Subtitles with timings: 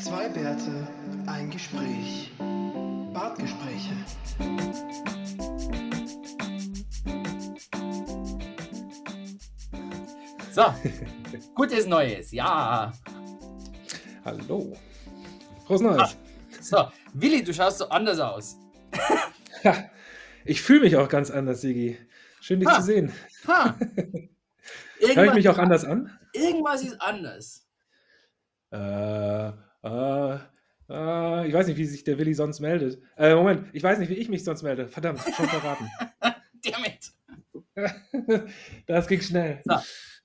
[0.00, 0.86] Zwei Bärte,
[1.26, 2.32] ein Gespräch.
[3.12, 3.94] Bartgespräche.
[10.52, 10.64] So,
[11.54, 12.92] gutes Neues, ja.
[14.24, 14.76] Hallo.
[15.66, 16.16] Frohes Neues.
[16.60, 18.56] So, Willi, du schaust so anders aus.
[19.64, 19.90] Ha,
[20.44, 21.98] ich fühle mich auch ganz anders, Sigi.
[22.40, 22.76] Schön, dich Ha.
[22.76, 23.12] zu sehen.
[23.46, 23.76] Ha.
[25.14, 26.16] Höre ich mich auch anders an?
[26.32, 27.66] irgendwas ist anders.
[28.70, 30.38] Äh, äh,
[30.90, 33.02] äh, ich weiß nicht, wie sich der Willi sonst meldet.
[33.16, 34.88] Äh, Moment, ich weiß nicht, wie ich mich sonst melde.
[34.88, 35.90] Verdammt, schon verraten.
[36.72, 37.12] Damit.
[38.86, 39.60] das ging schnell.
[39.64, 39.76] So.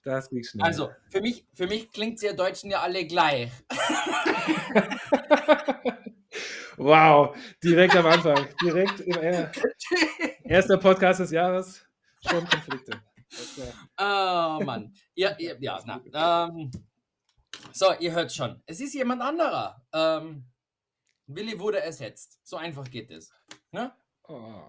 [0.03, 0.65] Das ging schnell.
[0.65, 3.51] Also, für mich, für mich klingt ihr Deutschen ja alle gleich.
[6.77, 8.47] wow, direkt am Anfang.
[8.61, 9.51] Direkt im er
[10.43, 11.85] erster Podcast des Jahres.
[12.29, 13.01] Schon Konflikte.
[13.97, 14.93] Oh Mann.
[15.15, 16.49] Ja, ja, ja na.
[16.49, 16.69] Ähm,
[17.73, 18.61] so, ihr hört schon.
[18.65, 19.85] Es ist jemand anderer.
[19.93, 20.45] Ähm,
[21.27, 22.39] Willi wurde ersetzt.
[22.43, 23.33] So einfach geht es.
[23.71, 23.91] Ne?
[24.27, 24.61] oh,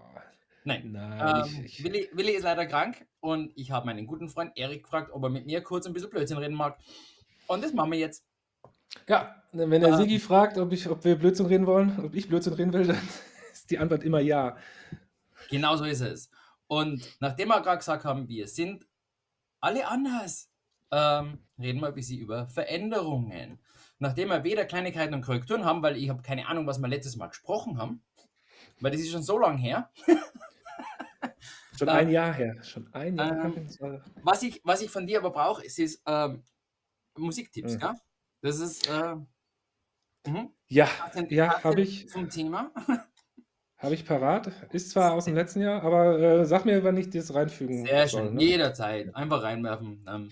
[0.63, 0.91] Nein.
[0.91, 4.51] nein, Ähm, ich, ich, Willi, Willi ist leider krank und ich habe meinen guten Freund
[4.55, 6.79] Erik gefragt, ob er mit mir kurz ein bisschen Blödsinn reden mag.
[7.47, 8.25] Und das machen wir jetzt.
[9.07, 9.97] Ja, wenn der Ähm.
[9.97, 13.09] Sigi fragt, ob, ich, ob wir Blödsinn reden wollen, ob ich Blödsinn reden will, dann
[13.53, 14.57] ist die Antwort immer ja.
[15.49, 16.31] Genau so ist es.
[16.67, 18.87] Und nachdem wir gerade gesagt haben, wir sind
[19.61, 20.49] alle anders,
[20.91, 23.59] ähm, reden wir ein bisschen über Veränderungen.
[23.99, 27.15] Nachdem wir weder Kleinigkeiten und Korrekturen haben, weil ich habe keine Ahnung, was wir letztes
[27.15, 28.03] Mal gesprochen haben,
[28.81, 29.89] weil das ist schon so lange her.
[31.77, 32.63] Schon ein Jahr her.
[32.63, 33.45] Schon ein Jahr.
[33.45, 36.41] ähm, Was ich, was ich von dir aber brauche, ist, ist ähm,
[37.17, 37.79] Musiktipps, Mhm.
[37.79, 37.93] gell?
[38.41, 39.15] Das ist äh,
[40.25, 40.49] mhm.
[40.67, 40.87] Ja,
[41.29, 42.71] ja, habe ich, zum Thema.
[43.77, 44.51] hab ich parat.
[44.71, 48.07] Ist zwar aus dem letzten Jahr, aber äh, sag mir, wann ich das reinfügen Sehr
[48.07, 48.23] soll.
[48.27, 48.43] schön, Ne?
[48.43, 49.13] jederzeit.
[49.13, 50.05] Einfach reinwerfen.
[50.07, 50.31] Ähm,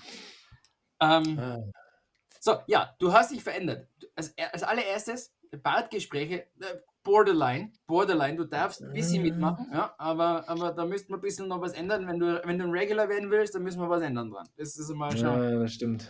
[1.03, 1.57] ähm, Ah,
[2.39, 3.87] So, ja, du hast dich verändert.
[4.15, 9.23] Als, als allererstes, Bartgespräche, äh, Borderline, Borderline, du darfst ein bisschen Mhm.
[9.23, 12.07] mitmachen, ja, aber, aber da müsste man ein bisschen noch was ändern.
[12.07, 14.47] Wenn du, wenn du ein Regular werden willst, dann müssen wir was ändern dran.
[14.57, 15.41] Das ist mal schon.
[15.41, 16.09] ja, das stimmt.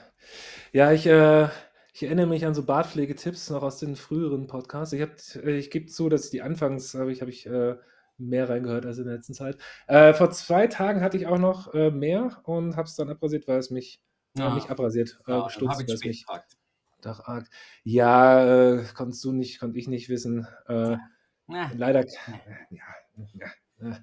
[0.74, 1.50] Ja, ich, äh,
[1.94, 4.94] ich erinnere mich an so Bartpflegetipps noch aus den früheren Podcasts.
[4.94, 5.12] Ich, hab,
[5.44, 7.78] äh, ich gebe zu, dass die anfangs habe ich, hab ich äh,
[8.18, 9.58] mehr reingehört als in der letzten Zeit.
[9.88, 13.48] Äh, vor zwei Tagen hatte ich auch noch äh, mehr und habe es dann abrasiert,
[13.48, 14.02] weil es mich,
[14.36, 14.54] Ja.
[14.56, 16.58] nicht abrasiert, äh, Ja, gestutzt, habe ich weil es spät mich gefragt.
[17.02, 17.48] doch arg.
[17.84, 20.48] Ja, äh, konntest du nicht, konnte ich nicht wissen.
[20.68, 20.98] Äh,
[21.48, 22.06] leider,
[22.70, 22.84] ja,
[23.82, 23.98] ja,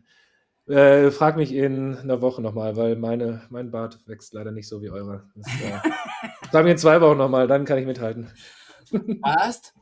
[0.67, 4.83] äh, frag mich in einer Woche nochmal, weil meine, mein Bart wächst leider nicht so
[4.83, 5.29] wie eure.
[5.35, 5.81] Das, äh,
[6.51, 8.31] frag mich in zwei Wochen nochmal, dann kann ich mithalten.
[9.23, 9.75] passt.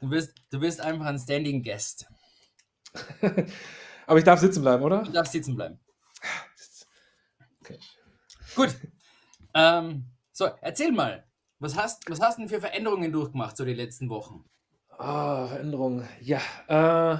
[0.00, 2.06] Du bist, du bist einfach ein Standing Guest.
[4.06, 5.02] Aber ich darf sitzen bleiben, oder?
[5.02, 5.80] Du darfst sitzen bleiben.
[8.58, 8.74] Gut.
[9.54, 11.24] Ähm, so, erzähl mal.
[11.60, 14.44] Was hast, was hast du denn für Veränderungen durchgemacht so die letzten Wochen?
[14.88, 16.08] Ah, Veränderungen.
[16.20, 17.18] Ja, äh,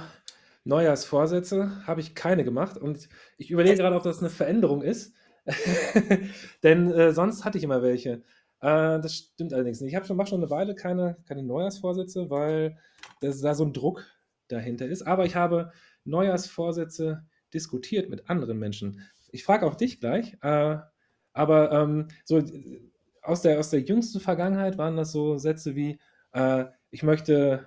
[0.65, 3.07] Neujahrsvorsätze habe ich keine gemacht und
[3.37, 5.13] ich überlege gerade, ob das eine Veränderung ist.
[6.63, 8.21] Denn äh, sonst hatte ich immer welche.
[8.59, 9.91] Äh, das stimmt allerdings nicht.
[9.91, 12.77] Ich habe schon, schon eine Weile keine, keine Neujahrsvorsätze, weil
[13.21, 14.05] das, da so ein Druck
[14.49, 15.03] dahinter ist.
[15.03, 15.71] Aber ich habe
[16.03, 19.07] Neujahrsvorsätze diskutiert mit anderen Menschen.
[19.31, 20.79] Ich frage auch dich gleich, äh,
[21.39, 22.43] aber ähm, so
[23.21, 25.97] aus der, aus der jüngsten Vergangenheit waren das so Sätze wie,
[26.33, 27.65] äh, ich möchte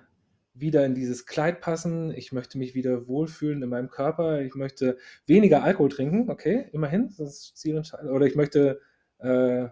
[0.53, 4.99] wieder in dieses Kleid passen, ich möchte mich wieder wohlfühlen in meinem Körper, ich möchte
[5.25, 8.79] weniger Alkohol trinken, okay, immerhin, das ist zielentscheidend, oder ich möchte
[9.17, 9.69] äh,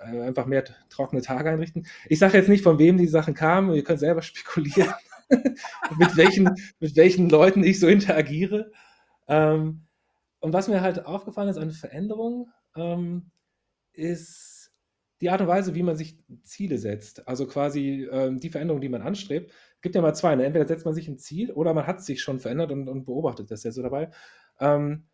[0.00, 1.86] einfach mehr trockene Tage einrichten.
[2.08, 4.94] Ich sage jetzt nicht, von wem die Sachen kamen, ihr könnt selber spekulieren,
[5.28, 6.48] mit, welchen,
[6.80, 8.72] mit welchen Leuten ich so interagiere.
[9.28, 9.82] Ähm,
[10.40, 13.30] und was mir halt aufgefallen ist, eine Veränderung, ähm,
[13.92, 14.72] ist
[15.20, 17.26] die Art und Weise, wie man sich Ziele setzt.
[17.28, 19.52] Also quasi ähm, die Veränderung, die man anstrebt.
[19.76, 20.34] Es gibt ja mal zwei.
[20.36, 20.44] Ne?
[20.44, 23.50] Entweder setzt man sich ein Ziel oder man hat sich schon verändert und, und beobachtet
[23.50, 24.10] das jetzt so dabei.
[24.60, 25.08] Ähm,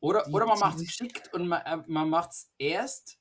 [0.00, 3.18] Oder, Die oder man macht es geschickt und man, äh, man macht es erst,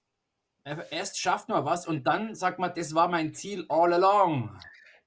[0.66, 4.52] äh, erst schafft man was und dann sagt man, das war mein Ziel all along.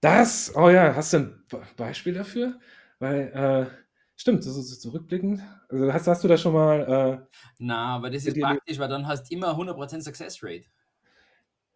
[0.00, 2.58] das, oh ja, hast du ein Be- Beispiel dafür?
[2.99, 3.32] Weil,
[3.72, 3.89] äh,
[4.20, 5.40] stimmt, so, so zurückblickend.
[5.69, 7.26] Also hast, hast du da schon mal,
[7.58, 10.64] Na, aber das ist dir- praktisch, weil dann hast du immer 100% Success Rate.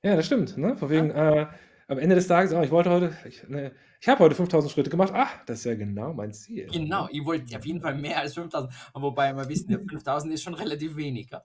[0.02, 0.76] äh, ja, das stimmt, ne?
[0.76, 1.46] Von wegen, äh,
[1.88, 4.90] am Ende des Tages, oh, ich wollte heute, ich, ne, ich habe heute 5000 Schritte
[4.90, 5.12] gemacht.
[5.14, 6.66] Ah, das ist ja genau mein Ziel.
[6.70, 10.32] Genau, ich wollte auf jeden Fall mehr als 5000, aber wobei wir wissen, ja, 5000
[10.34, 11.30] ist schon relativ wenig.
[11.30, 11.42] Ja?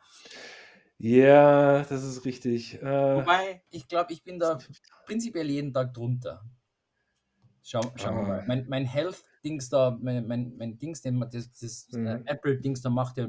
[0.97, 2.81] Ja, das ist richtig.
[2.81, 4.57] Äh, Wobei, ich glaube, ich bin da
[5.05, 6.43] prinzipiell jeden Tag drunter.
[7.63, 8.27] Schau, schauen wir Ah.
[8.27, 8.43] mal.
[8.47, 8.85] Mein, mein
[9.39, 12.07] Health-Dings da, mein, mein, mein Dings, den das, das Mhm.
[12.07, 13.27] äh, Apple-Dings da macht, ja,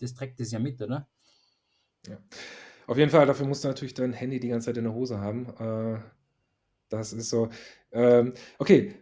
[0.00, 1.08] das trägt das ja mit, oder?
[2.86, 5.20] Auf jeden Fall, dafür musst du natürlich dein Handy die ganze Zeit in der Hose
[5.20, 5.46] haben.
[5.58, 6.00] Äh,
[6.88, 7.48] Das ist so.
[7.92, 8.94] Ähm, okay.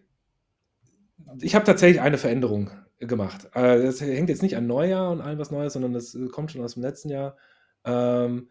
[1.41, 3.47] Ich habe tatsächlich eine Veränderung gemacht.
[3.55, 6.53] Äh, das hängt jetzt nicht an Neujahr und allem was Neues, sondern das äh, kommt
[6.53, 7.37] schon aus dem letzten Jahr.
[7.85, 8.51] Ähm,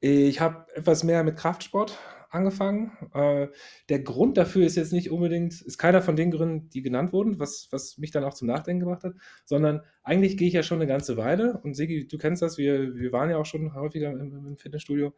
[0.00, 1.98] ich habe etwas mehr mit Kraftsport
[2.30, 2.92] angefangen.
[3.14, 3.48] Äh,
[3.88, 7.38] der Grund dafür ist jetzt nicht unbedingt, ist keiner von den Gründen, die genannt wurden,
[7.38, 9.14] was, was mich dann auch zum Nachdenken gebracht hat,
[9.44, 12.94] sondern eigentlich gehe ich ja schon eine ganze Weile und Sigi, du kennst das, wir,
[12.94, 15.12] wir waren ja auch schon häufiger im, im Fitnessstudio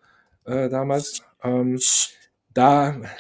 [0.45, 1.23] äh, damals.
[1.43, 1.79] Ähm,
[2.55, 3.01] da.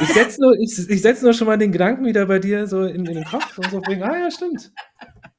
[0.00, 2.82] Ich setze nur, ich, ich setz nur schon mal den Gedanken wieder bei dir so
[2.82, 4.72] in, in den Kopf und so bringen, ah ja, stimmt.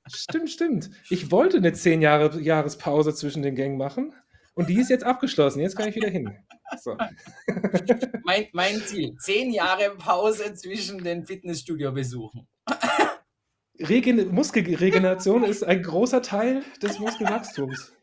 [0.08, 0.90] Stimmt, stimmt.
[1.10, 4.14] Ich wollte eine 10 Jahre Jahrespause zwischen den Gängen machen.
[4.58, 5.60] Und die ist jetzt abgeschlossen.
[5.60, 6.36] Jetzt kann ich wieder hin.
[6.82, 6.98] So.
[8.24, 12.48] mein, mein Ziel: zehn Jahre Pause zwischen den Fitnessstudio-Besuchen.
[13.80, 17.96] Regen Muskelregeneration ist ein großer Teil des Muskelwachstums.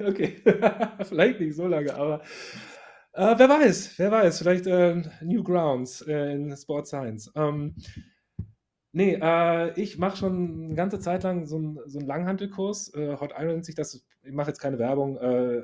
[0.00, 0.42] okay,
[1.04, 2.22] vielleicht nicht so lange, aber
[3.12, 7.30] äh, wer weiß, wer weiß, vielleicht äh, New Grounds äh, in Sport Science.
[7.36, 7.76] Ähm,
[8.96, 12.94] Nee, äh, ich mache schon eine ganze Zeit lang so einen so Langhantelkurs.
[12.94, 14.06] Äh, Hot Iron nennt sich das.
[14.22, 15.62] Ich mache jetzt keine Werbung, äh,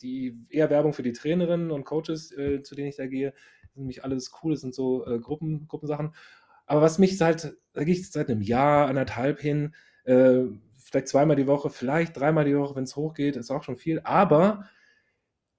[0.00, 3.32] die eher Werbung für die Trainerinnen und Coaches, äh, zu denen ich da gehe.
[3.32, 6.14] Das sind nämlich alles cool, das sind so äh, Gruppen, Gruppensachen.
[6.64, 9.74] Aber was mich halt, da gehe ich seit einem Jahr, anderthalb hin,
[10.04, 13.76] äh, vielleicht zweimal die Woche, vielleicht dreimal die Woche, wenn es hochgeht, ist auch schon
[13.76, 14.00] viel.
[14.04, 14.70] Aber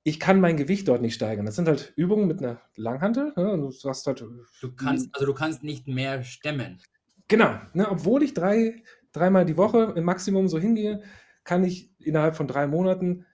[0.01, 1.45] ich kann mein Gewicht dort nicht steigern.
[1.45, 3.25] Das sind halt Übungen mit einer Langhantel.
[3.35, 3.57] Ne?
[3.57, 4.21] Du, halt,
[4.62, 6.81] du kannst, also du kannst nicht mehr stemmen.
[7.31, 8.83] Genau, ne, obwohl ich drei,
[9.13, 11.01] dreimal die Woche im Maximum so hingehe,
[11.45, 13.25] kann ich innerhalb von drei Monaten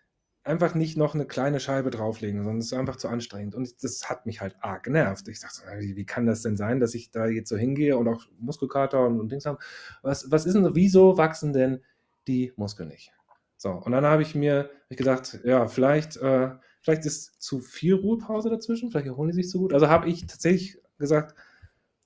[0.43, 3.55] einfach nicht noch eine kleine Scheibe drauflegen, sondern es ist einfach zu anstrengend.
[3.55, 5.27] Und das hat mich halt arg genervt.
[5.29, 8.07] Ich dachte, wie, wie kann das denn sein, dass ich da jetzt so hingehe und
[8.07, 9.57] auch Muskelkater und, und Dings haben?
[10.03, 11.83] Was, was ist denn, wieso wachsen denn
[12.27, 13.11] die Muskeln nicht?
[13.57, 16.51] So, und dann habe ich mir ich gedacht, ja, vielleicht, äh,
[16.83, 19.73] vielleicht ist zu viel Ruhepause dazwischen, vielleicht erholen die sich zu gut.
[19.73, 21.33] Also habe ich tatsächlich gesagt,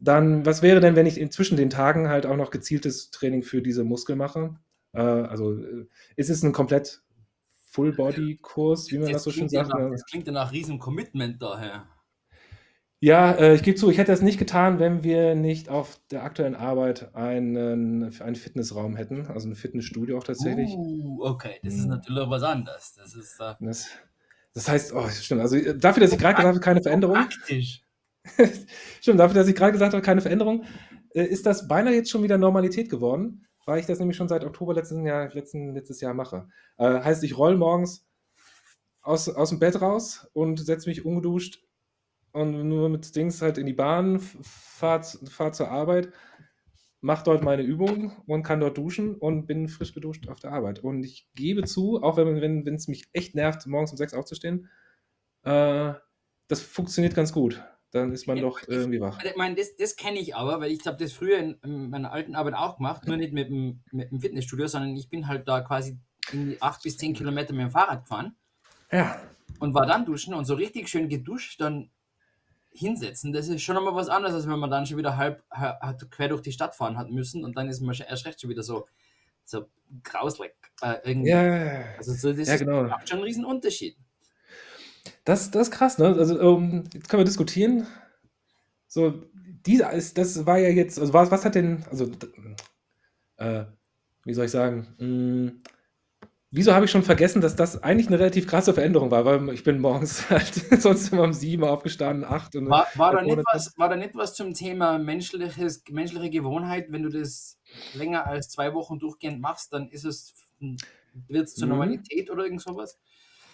[0.01, 3.61] dann, was wäre denn, wenn ich zwischen den Tagen halt auch noch gezieltes Training für
[3.61, 4.55] diese Muskel mache?
[4.93, 7.01] Äh, also äh, ist es ein komplett
[7.69, 9.69] Full-Body-Kurs, wie man das, so schön sagt?
[9.69, 9.91] Nach, ne?
[9.91, 11.87] das klingt ja nach riesen Commitment daher.
[12.99, 16.23] Ja, äh, ich gebe zu, ich hätte das nicht getan, wenn wir nicht auf der
[16.23, 20.69] aktuellen Arbeit einen, einen Fitnessraum hätten, also ein Fitnessstudio auch tatsächlich.
[20.75, 21.89] Uh, okay, das ist hm.
[21.89, 22.93] natürlich was anderes.
[22.95, 23.53] Das, ist, uh...
[23.59, 23.87] das,
[24.53, 27.15] das heißt, oh, stimmt, also dafür, dass ich gerade gesagt habe, keine Veränderung.
[27.15, 27.83] Praktisch.
[29.01, 30.65] Stimmt, dafür, dass ich gerade gesagt habe, keine Veränderung,
[31.13, 34.43] äh, ist das beinahe jetzt schon wieder Normalität geworden, weil ich das nämlich schon seit
[34.43, 36.47] Oktober letzten Jahr, letzten, letztes Jahr mache.
[36.77, 38.07] Äh, heißt, ich roll morgens
[39.01, 41.63] aus, aus dem Bett raus und setze mich ungeduscht
[42.33, 46.09] und nur mit Dings halt in die Bahn, fahre fahr zur Arbeit,
[47.01, 50.79] mache dort meine Übungen und kann dort duschen und bin frisch geduscht auf der Arbeit.
[50.79, 54.69] Und ich gebe zu, auch wenn es wenn, mich echt nervt, morgens um sechs aufzustehen,
[55.43, 55.93] äh,
[56.47, 59.21] das funktioniert ganz gut dann ist man ja, doch irgendwie wach.
[59.23, 62.11] Ich meine, das, das kenne ich aber, weil ich habe das früher in, in, meiner
[62.11, 65.47] alten Arbeit auch gemacht, nur nicht mit dem, mit dem Fitnessstudio, sondern ich bin halt
[65.47, 65.97] da quasi
[66.31, 68.35] in die acht bis zehn Kilometer mit dem Fahrrad gefahren.
[68.91, 69.21] Ja.
[69.59, 71.91] Und war dann duschen und so richtig schön geduscht, dann
[72.71, 73.33] hinsetzen.
[73.33, 76.29] Das ist schon einmal was anderes, als wenn man dann schon wieder halb, halb quer
[76.29, 78.87] durch die Stadt fahren hat müssen und dann ist man erst recht schon wieder so,
[79.43, 79.65] so
[80.03, 80.53] grauslig.
[80.81, 81.29] Äh, irgendwie.
[81.29, 82.83] Ja, also so, das ja, genau.
[82.83, 83.97] macht schon einen riesen Unterschied.
[85.25, 86.07] Das, das ist krass, ne?
[86.07, 87.87] Also, ähm, jetzt können wir diskutieren.
[88.87, 89.23] So,
[89.65, 89.83] diese,
[90.15, 92.11] das war ja jetzt, also was, was hat denn, also,
[93.37, 93.65] äh,
[94.25, 95.61] wie soll ich sagen, hm,
[96.51, 99.63] wieso habe ich schon vergessen, dass das eigentlich eine relativ krasse Veränderung war, weil ich
[99.63, 102.55] bin morgens halt sonst immer um sieben aufgestanden, acht.
[102.55, 106.91] Und war, war, da nicht was, war da nicht was zum Thema menschliches, menschliche Gewohnheit,
[106.91, 107.57] wenn du das
[107.93, 110.33] länger als zwei Wochen durchgehend machst, dann ist es,
[111.27, 111.73] wird es zur mhm.
[111.73, 112.99] Normalität oder irgend sowas?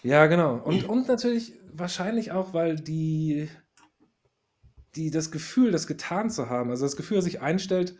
[0.02, 0.56] Ja, genau.
[0.56, 3.48] Und, und natürlich wahrscheinlich auch, weil die,
[4.94, 7.96] die das Gefühl, das getan zu haben, also das Gefühl, das sich einstellt,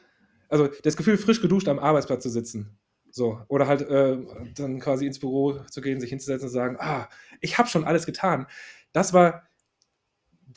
[0.49, 2.79] also das Gefühl, frisch geduscht am Arbeitsplatz zu sitzen.
[3.11, 4.19] So, oder halt äh,
[4.55, 7.09] dann quasi ins Büro zu gehen, sich hinzusetzen und sagen, ah,
[7.41, 8.47] ich habe schon alles getan.
[8.93, 9.49] Das war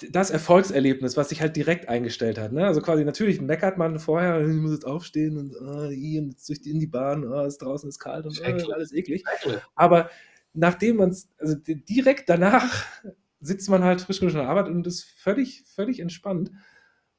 [0.09, 2.53] das Erfolgserlebnis, was sich halt direkt eingestellt hat.
[2.53, 2.65] Ne?
[2.65, 6.71] Also quasi natürlich meckert man vorher, ich muss jetzt aufstehen und, ah, jetzt durch die,
[6.71, 9.23] in die Bahn, ah, es draußen ist kalt und ah, alles eklig.
[9.75, 10.09] Aber
[10.53, 12.85] nachdem man es, also direkt danach
[13.39, 16.51] sitzt man halt frisch an der Arbeit und ist völlig, völlig entspannt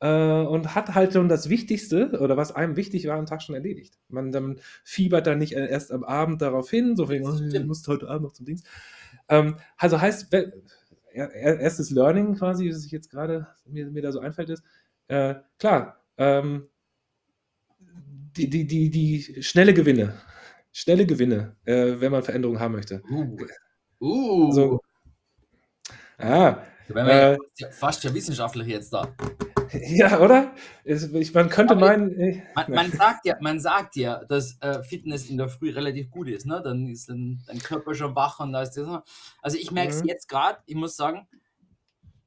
[0.00, 3.54] äh, und hat halt schon das Wichtigste oder was einem wichtig war am Tag schon
[3.54, 3.98] erledigt.
[4.08, 7.88] Man dann fiebert dann nicht erst am Abend darauf hin, so wegen, oh, du musst
[7.88, 8.66] heute Abend noch zum Dienst.
[9.28, 10.32] Ähm, also heißt,
[11.12, 14.62] erstes Learning quasi, was ich jetzt gerade mir, mir da so einfällt, ist,
[15.08, 16.68] äh, klar, ähm,
[18.36, 20.14] die, die, die, die schnelle Gewinne
[20.72, 23.02] schnelle Gewinne, äh, wenn man Veränderungen haben möchte.
[23.10, 23.36] Uh.
[24.00, 24.52] Uh.
[24.52, 24.80] So,
[26.22, 26.62] Ah,
[26.94, 29.12] äh, ja fast schon wissenschaftlich jetzt da.
[29.72, 30.54] ja, oder?
[30.84, 34.82] Ich, man könnte Aber meinen, äh, Man, man, sagt ja, man sagt ja, dass äh,
[34.84, 36.46] Fitness in der Früh relativ gut ist.
[36.46, 36.60] Ne?
[36.62, 39.02] Dann ist dann dein Körper schon wach und da ist das.
[39.40, 40.08] Also ich merke es Mhm.
[40.08, 41.26] jetzt gerade, ich muss sagen,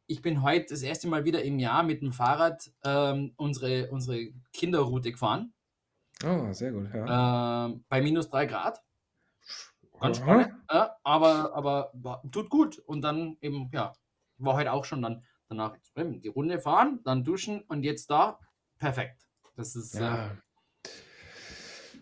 [0.08, 4.28] ich bin heute das erste Mal wieder im Jahr mit dem Fahrrad ähm, unsere, unsere
[4.54, 5.54] Kinderroute gefahren.
[6.24, 7.66] Oh, sehr gut, ja.
[7.66, 8.82] Ähm, bei minus drei Grad.
[10.00, 10.54] Ganz spannend.
[10.72, 12.80] Ja, aber, aber war- tut gut.
[12.80, 13.94] Und dann eben, ja,
[14.38, 18.40] war heute auch schon dann danach die Runde fahren, dann duschen und jetzt da.
[18.78, 19.28] Perfekt.
[19.56, 19.96] Das ist.
[19.96, 20.32] Äh, Ja.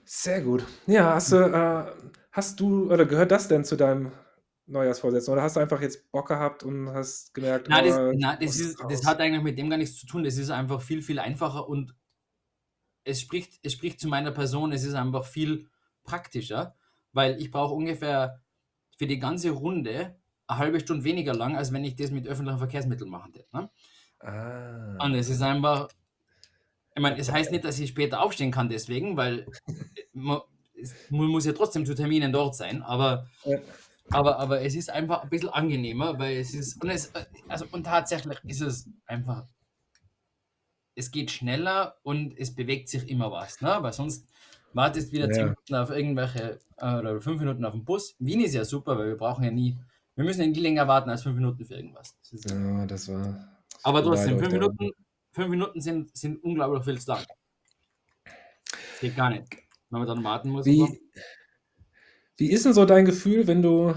[0.05, 0.65] Sehr gut.
[0.85, 1.85] Ja, hast du, äh,
[2.31, 4.11] hast du, oder gehört das denn zu deinem
[4.67, 5.33] Neujahrsvorsätzen?
[5.33, 8.47] Oder hast du einfach jetzt Bock gehabt und hast gemerkt, Nein, das, oh, nein, ich
[8.47, 10.23] das, ist, das hat eigentlich mit dem gar nichts zu tun.
[10.23, 11.95] Das ist einfach viel, viel einfacher und
[13.03, 14.71] es spricht, es spricht zu meiner Person.
[14.71, 15.67] Es ist einfach viel
[16.03, 16.75] praktischer,
[17.11, 18.41] weil ich brauche ungefähr
[18.97, 20.15] für die ganze Runde
[20.47, 23.47] eine halbe Stunde weniger lang, als wenn ich das mit öffentlichen Verkehrsmitteln machen hätte.
[23.53, 23.69] Ne?
[24.19, 25.05] Ah.
[25.05, 25.89] Und es ist einfach,
[26.95, 29.47] ich meine, es heißt nicht, dass ich später aufstehen kann deswegen, weil
[30.13, 30.41] man,
[31.09, 33.57] man muss ja trotzdem zu Terminen dort sein, aber, Ja.
[34.09, 37.11] aber, aber es ist einfach ein bisschen angenehmer, weil es ist, und, es,
[37.47, 39.47] also, und tatsächlich ist es einfach,
[40.95, 43.77] es geht schneller und es bewegt sich immer was, ne?
[43.81, 44.27] weil sonst
[44.73, 45.33] wartest wieder Ja.
[45.33, 48.15] 10 Minuten auf irgendwelche, äh, oder 5 Minuten auf den Bus.
[48.19, 49.77] Wien ist ja super, weil wir brauchen ja nie,
[50.15, 52.15] wir müssen ja nie länger warten als 5 Minuten für irgendwas.
[52.21, 53.47] Das ist, Ja, das war.
[53.83, 54.59] aber trotzdem, euch fünf da.
[54.59, 54.91] Minuten,
[55.31, 57.23] fünf Minuten sind, sind unglaublich viel zu lang.
[58.25, 59.47] Das geht gar nicht.
[59.89, 60.65] Wenn man dann warten muss.
[60.65, 61.01] Wie,
[62.37, 63.93] wie ist denn so dein Gefühl, wenn du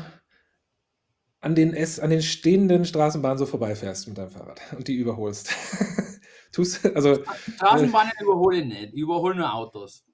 [1.41, 5.51] an den, S, an den stehenden Straßenbahnen so vorbeifährst mit deinem Fahrrad und die überholst?
[6.57, 7.23] Tust also,
[7.57, 8.95] Straßenbahnen überhole ich nicht.
[8.95, 10.07] Ich überhole nur Autos.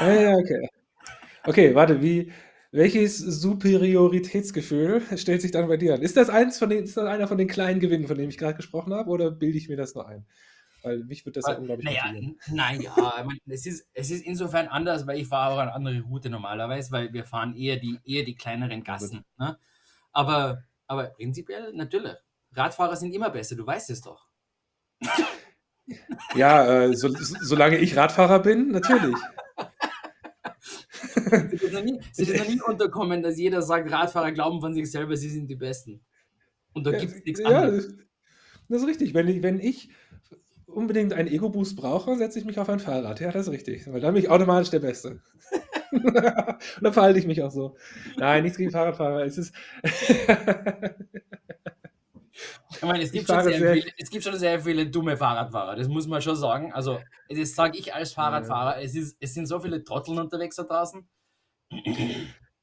[0.00, 0.68] ja, okay.
[1.42, 2.32] Okay, warte, wie,
[2.70, 6.02] welches Superioritätsgefühl stellt sich dann bei dir an?
[6.02, 8.38] Ist das eins von den, ist das einer von den kleinen Gewinnen, von denen ich
[8.38, 10.24] gerade gesprochen habe, oder bilde ich mir das nur ein?
[10.84, 12.38] Weil mich würde das ja unglaublich Naja, motivieren.
[12.52, 16.92] naja es, ist, es ist insofern anders, weil ich fahre auch eine andere Route normalerweise,
[16.92, 19.24] weil wir fahren eher die, eher die kleineren Gassen.
[19.36, 19.58] Ne?
[20.12, 22.14] Aber, aber prinzipiell natürlich.
[22.52, 24.28] Radfahrer sind immer besser, du weißt es doch.
[26.34, 29.16] Ja, äh, so, so, solange ich Radfahrer bin, natürlich.
[31.52, 34.74] Es ist noch nie, es ist noch nie unterkommen, dass jeder sagt, Radfahrer glauben von
[34.74, 36.00] sich selber, sie sind die Besten.
[36.72, 37.88] Und da Ja, gibt es nichts ja, anderes.
[37.88, 37.96] das
[38.68, 39.14] das ist richtig.
[39.14, 39.90] Wenn ich, wenn ich
[40.66, 43.20] unbedingt einen Ego-Boost brauche, setze ich mich auf ein Fahrrad.
[43.20, 43.90] Ja, das ist richtig.
[43.92, 45.20] Weil dann bin ich automatisch der Beste.
[45.92, 46.14] Und
[46.82, 47.76] dann verhalte ich mich auch so.
[48.16, 49.24] Nein, nichts gegen Fahrradfahrer.
[49.24, 49.54] Es ist.
[52.70, 55.76] Ich meine, es gibt, schon sehr sehr- viele, es gibt schon sehr viele dumme Fahrradfahrer,
[55.76, 56.72] das muss man schon sagen.
[56.72, 58.82] Also, das sage ich als Fahrradfahrer.
[58.82, 61.08] Es, ist, es sind so viele Trotteln unterwegs da draußen.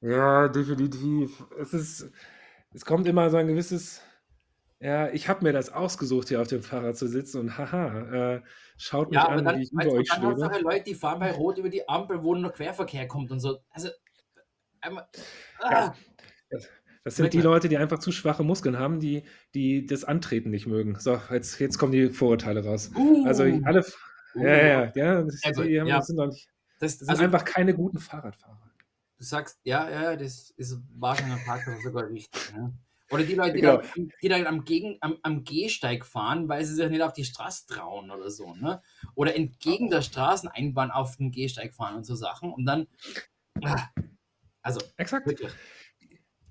[0.01, 1.43] ja, definitiv.
[1.59, 2.11] Es ist.
[2.75, 4.01] Es kommt immer so ein gewisses.
[4.79, 8.41] Ja, ich habe mir das ausgesucht, hier auf dem Fahrrad zu sitzen und haha, äh,
[8.77, 10.49] schaut mich Ja, aber an, dann, wie ich über du, euch dann schwebe.
[10.49, 13.59] halt Leute, die fahren bei Rot über die Ampel, wo noch Querverkehr kommt und so.
[13.69, 13.89] Also,
[14.81, 15.07] einmal,
[15.59, 15.93] ah,
[17.03, 17.41] Das sind die?
[17.41, 20.97] Leute, die einfach zu schwache Muskeln haben, die, die das Antreten nicht mögen.
[20.99, 22.91] So, jetzt, jetzt kommen die Vorurteile raus.
[22.95, 23.85] uh, Also alle,
[24.35, 26.01] uh, ja, ja, ja, das, gut, die haben, ja.
[26.01, 26.47] sind, nicht,
[26.79, 28.71] Das, das sind also, einfach keine guten Fahrradfahrer.
[29.17, 32.53] du sagst, ja, ja, das ist wahrscheinlich am Tag sogar richtig.
[32.55, 32.71] Ja.
[33.11, 33.81] Oder die Leute, die, Genau.
[33.95, 37.25] dann, die dann am, Gegen, am, am Gehsteig fahren, weil sie sich nicht auf die
[37.25, 38.55] Straße trauen oder so.
[38.55, 38.81] Ne?
[39.13, 42.51] Oder entgegen der Straßeneinbahn auf den Gehsteig fahren und so Sachen.
[42.51, 42.87] Und dann,
[43.61, 43.89] ah,
[44.63, 45.27] also Exakt.
[45.27, 45.51] wirklich,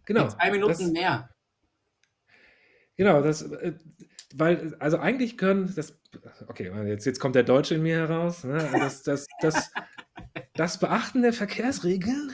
[0.05, 0.29] Genau.
[0.29, 1.31] zwei Minuten Das, mehr.
[2.97, 3.75] genau, das, äh,
[4.35, 6.01] weil, also eigentlich können das,
[6.49, 8.45] okay, jetzt, jetzt kommt der Deutsche in mir heraus.
[8.45, 8.67] Ne?
[8.73, 9.71] Das, das, das,
[10.55, 12.33] das Beachten der Verkehrsregeln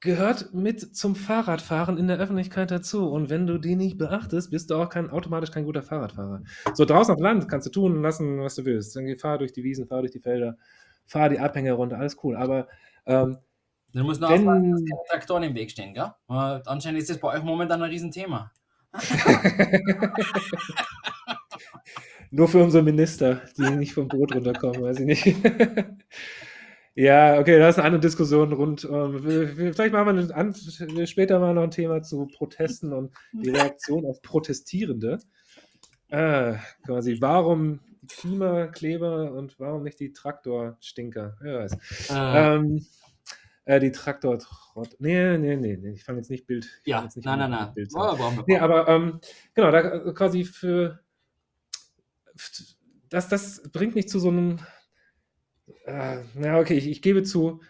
[0.00, 3.08] gehört mit zum Fahrradfahren in der Öffentlichkeit dazu.
[3.10, 6.42] Und wenn du die nicht beachtest, bist du auch kein, automatisch kein guter Fahrradfahrer.
[6.74, 8.94] So draußen auf Land kannst du tun und lassen, was du willst.
[8.94, 10.56] Dann geh, fahr durch die Wiesen, fahr durch die Felder,
[11.04, 12.36] fahr die Abhänge runter, alles cool.
[12.36, 12.68] Aber
[13.06, 13.38] ähm,
[13.92, 16.12] Du musst nur aufpassen, dass keine Traktoren im Weg stehen, gell?
[16.26, 18.52] Weil anscheinend ist das bei euch momentan ein Riesenthema.
[22.30, 25.24] Nur für unsere Minister, die nicht vom Boot runterkommen, weiß ich nicht.
[26.94, 28.84] ja, okay, das ist eine andere Diskussion rund.
[28.84, 30.54] Um, vielleicht machen wir an,
[31.06, 35.20] später mal noch ein Thema zu Protesten und die Reaktion auf Protestierende.
[36.08, 36.54] Äh,
[36.84, 41.36] quasi, warum Klimakleber und warum nicht die Traktorstinker?
[41.40, 42.10] Wer weiß.
[42.10, 42.86] Äh, Ähm,
[43.68, 44.38] äh, die Traktor.
[44.98, 46.80] Nee, nee, nee, nee, ich fange jetzt nicht Bild.
[46.86, 47.74] ja, jetzt nicht nein, nein, nein.
[47.74, 49.20] Bild Oh, Nee, aber ähm,
[49.54, 51.00] genau, da äh, quasi für
[53.10, 54.58] das, das bringt mich zu so einem,
[55.84, 57.60] äh, na okay, ich, ich gebe zu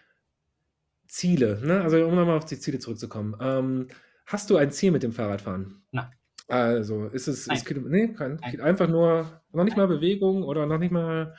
[1.07, 1.81] Ziele, ne?
[1.81, 3.35] Also um nochmal auf die Ziele zurückzukommen.
[3.41, 3.87] Ähm,
[4.25, 5.83] hast du ein Ziel mit dem Fahrradfahren?
[5.91, 6.13] Nein.
[6.47, 7.57] Also, ist es Nein.
[7.57, 8.61] ist Kilo ne, kein Nein.
[8.61, 11.35] einfach nur noch nicht mal Bewegung oder noch nicht mal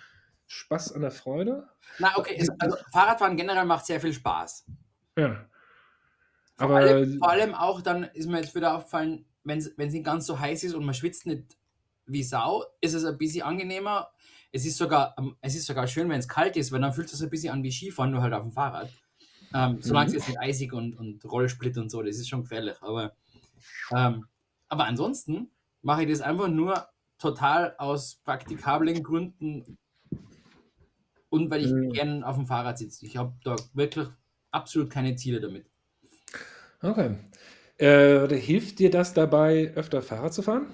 [0.50, 1.68] Spaß an der Freude?
[1.98, 4.66] Na, okay, es, also Fahrradfahren generell macht sehr viel Spaß.
[5.16, 5.46] Ja.
[6.56, 10.04] Vor, Aber allem, vor allem auch dann ist mir jetzt wieder aufgefallen, wenn es nicht
[10.04, 11.56] ganz so heiß ist und man schwitzt nicht
[12.06, 14.10] wie Sau, ist es ein bisschen angenehmer.
[14.50, 17.06] Es ist sogar, ähm, es ist sogar schön, wenn es kalt ist, weil dann fühlt
[17.06, 18.90] es sich ein bisschen an wie Skifahren, nur halt auf dem Fahrrad.
[19.54, 20.18] Ähm, solange es Mhm.
[20.18, 22.76] jetzt nicht eisig und, und Rollsplit und so, das ist schon gefährlich.
[22.82, 23.14] Aber,
[23.92, 24.26] ähm,
[24.68, 25.52] aber ansonsten
[25.82, 26.88] mache ich das einfach nur
[27.18, 29.78] total aus praktikablen Gründen
[31.30, 31.92] und weil ich Mhm.
[31.92, 33.06] gern auf dem Fahrrad sitze.
[33.06, 34.08] Ich habe da wirklich
[34.50, 35.70] absolut keine Ziele damit.
[36.82, 37.16] Okay.
[37.78, 40.66] Äh, hilft dir das dabei, öfter Fahrrad zu fahren?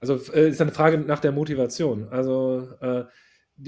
[0.00, 2.08] Also äh, ist eine Frage nach der Motivation.
[2.08, 3.04] Also äh,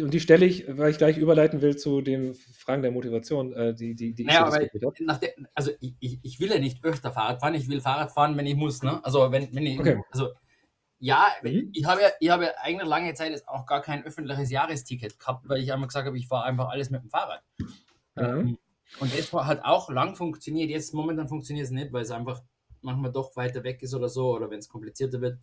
[0.00, 3.75] und die stelle ich, weil ich gleich überleiten will zu den Fragen der Motivation, äh,
[3.75, 4.96] die, die, die ich Naja, so aber diskutiert habe.
[5.00, 8.12] nach der, also ich, ich, ich will ja nicht öfter Fahrrad fahren, ich will Fahrrad
[8.12, 8.82] fahren, wenn ich muss.
[8.82, 9.02] Ne?
[9.04, 10.02] Also wenn, wenn ich, Okay.
[10.11, 10.30] also
[10.99, 11.71] ja, Mhm.
[11.73, 15.19] ich habe ja, ich habe ja eigentlich lange Zeit jetzt auch gar kein öffentliches Jahresticket
[15.19, 17.43] gehabt, weil ich einmal gesagt habe, ich fahre einfach alles mit dem Fahrrad.
[18.15, 18.59] Mhm.
[19.00, 20.71] Und das hat auch lang funktioniert.
[20.71, 22.41] Jetzt momentan funktioniert es nicht, weil es einfach
[22.81, 25.38] manchmal doch weiter weg ist oder so, oder wenn es komplizierter wird.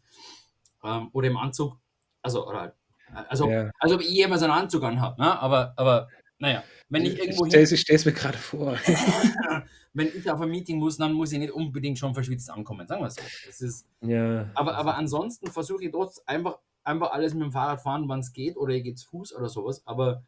[0.83, 1.77] Ähm, oder im Anzug.
[2.21, 2.73] Also, oder,
[3.27, 3.69] also, Ja.
[3.79, 5.39] also ob ich jemals einen Anzug anhabe, ne?
[5.39, 6.07] aber, aber
[6.43, 8.75] naja, wenn ich irgendwo Ich stelle es mir gerade vor.
[9.93, 13.01] wenn ich auf ein Meeting muss, dann muss ich nicht unbedingt schon verschwitzt ankommen, sagen
[13.01, 13.21] wir es so.
[13.45, 14.51] Das ist, ja.
[14.53, 18.33] aber, aber ansonsten versuche ich trotz einfach, einfach alles mit dem Fahrrad fahren, wann es
[18.33, 19.83] geht, oder ich gehe zu Fuß oder sowas.
[19.85, 20.25] Aber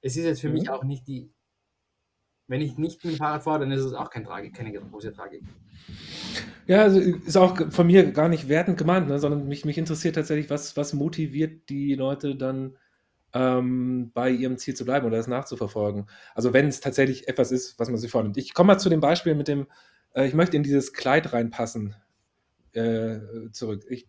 [0.00, 0.54] es ist jetzt für Mhm.
[0.54, 1.30] mich auch nicht die.
[2.48, 5.12] Wenn ich nicht mit dem Fahrrad fahre, dann ist es auch kein Tragik, keine große
[5.12, 5.44] Tragik.
[6.66, 10.16] Ja, also ist auch von mir gar nicht wertend gemeint, ne, sondern mich, mich interessiert
[10.16, 12.76] tatsächlich, was, was motiviert die Leute dann
[13.34, 16.06] ähm, bei ihrem Ziel zu bleiben oder das nachzuverfolgen.
[16.34, 18.36] Also wenn es tatsächlich etwas ist, was man sich vornimmt.
[18.36, 19.66] Ich komme mal zu dem Beispiel mit dem,
[20.14, 21.96] äh, ich möchte in dieses Kleid reinpassen
[22.72, 23.18] äh,
[23.52, 23.84] zurück.
[23.88, 24.08] Ich,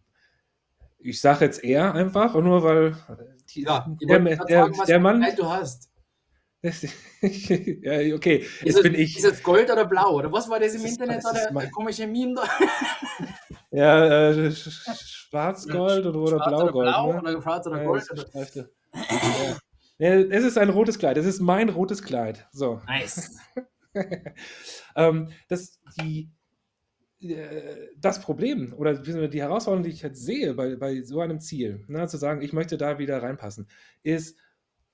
[1.00, 2.96] ich sage jetzt er einfach, nur weil
[3.54, 5.90] die, Ja, der, der, was der Mann, Kleid du hast.
[6.66, 9.18] ja, okay, Ist jetzt es, bin ich.
[9.20, 10.16] ist es Gold oder blau?
[10.16, 11.20] Oder was war das im ist- Internet?
[11.24, 12.44] ist der, mein- komische Meme da?
[13.72, 16.88] Ja, äh, Sch- Sch- Schwarzgold oder, oder Schwarz Blaugold.
[16.88, 17.20] Blau ne?
[17.20, 18.04] oder schwarz oder Ja, Gold?
[18.10, 18.70] das Oder?
[19.98, 21.18] Es ist ein rotes Kleid.
[21.18, 22.48] Es ist mein rotes Kleid.
[22.52, 22.82] So.
[22.88, 23.38] Nice.
[24.96, 26.30] ähm, das, die,
[27.22, 31.84] äh, das Problem oder die Herausforderung, die ich jetzt sehe bei, bei so einem Ziel,
[31.88, 33.68] ne, zu sagen, ich möchte da wieder reinpassen,
[34.04, 34.38] ist,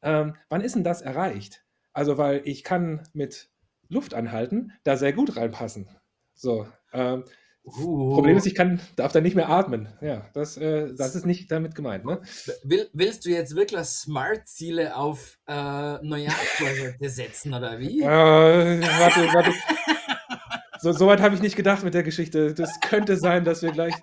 [0.01, 1.63] ähm, wann ist denn das erreicht?
[1.93, 3.49] Also, weil ich kann mit
[3.89, 5.89] Luft anhalten da sehr gut reinpassen.
[6.33, 6.67] So.
[6.93, 7.25] Ähm,
[7.63, 8.15] Uh.
[8.15, 9.87] Problem ist, ich kann, darf da nicht mehr atmen.
[10.01, 12.05] Ja, das, äh, das ist nicht damit gemeint.
[12.05, 12.21] Ne?
[12.63, 18.01] Will, willst du jetzt wirklich Smart-Ziele auf äh, Neujahrsvorsätze setzen oder wie?
[18.01, 19.53] Äh, warte, warte.
[20.79, 22.55] So, so weit habe ich nicht gedacht mit der Geschichte.
[22.55, 23.93] Das könnte sein, dass wir gleich.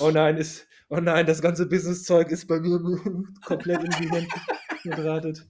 [0.00, 2.80] Oh nein, ist, oh nein, das ganze Business-Zeug ist bei mir
[3.44, 4.28] komplett in die Hände
[4.82, 5.46] geratet.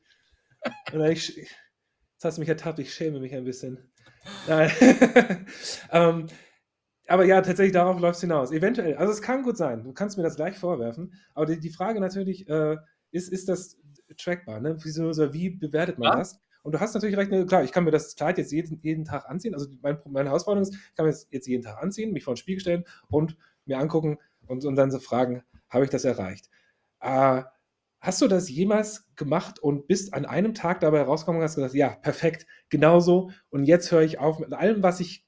[1.08, 3.90] Ich, jetzt hast du mich ertappt, ich schäme mich ein bisschen.
[4.46, 4.70] Nein.
[5.92, 6.26] ähm,
[7.08, 8.50] aber ja, tatsächlich darauf läuft es hinaus.
[8.52, 11.70] Eventuell, also es kann gut sein, du kannst mir das gleich vorwerfen, aber die, die
[11.70, 12.76] Frage natürlich, äh,
[13.10, 13.78] ist, ist das
[14.18, 14.60] trackbar?
[14.60, 14.76] Ne?
[14.82, 16.18] Wie bewertet man Ja.
[16.18, 16.40] das?
[16.62, 19.04] Und du hast natürlich recht, ne, klar, ich kann mir das Kleid jetzt jeden, jeden
[19.04, 19.54] Tag anziehen.
[19.54, 22.32] Also mein, meine Herausforderung ist, ich kann mir das jetzt jeden Tag anziehen, mich vor
[22.34, 23.36] den Spiegel stellen und
[23.66, 26.48] mir angucken und, und dann so fragen, habe ich das erreicht?
[27.00, 27.42] Äh,
[28.04, 31.72] hast du das jemals gemacht und bist an einem Tag dabei rausgekommen und hast gesagt,
[31.72, 33.30] ja, perfekt, genauso.
[33.48, 35.26] Und jetzt höre ich auf mit allem, was ich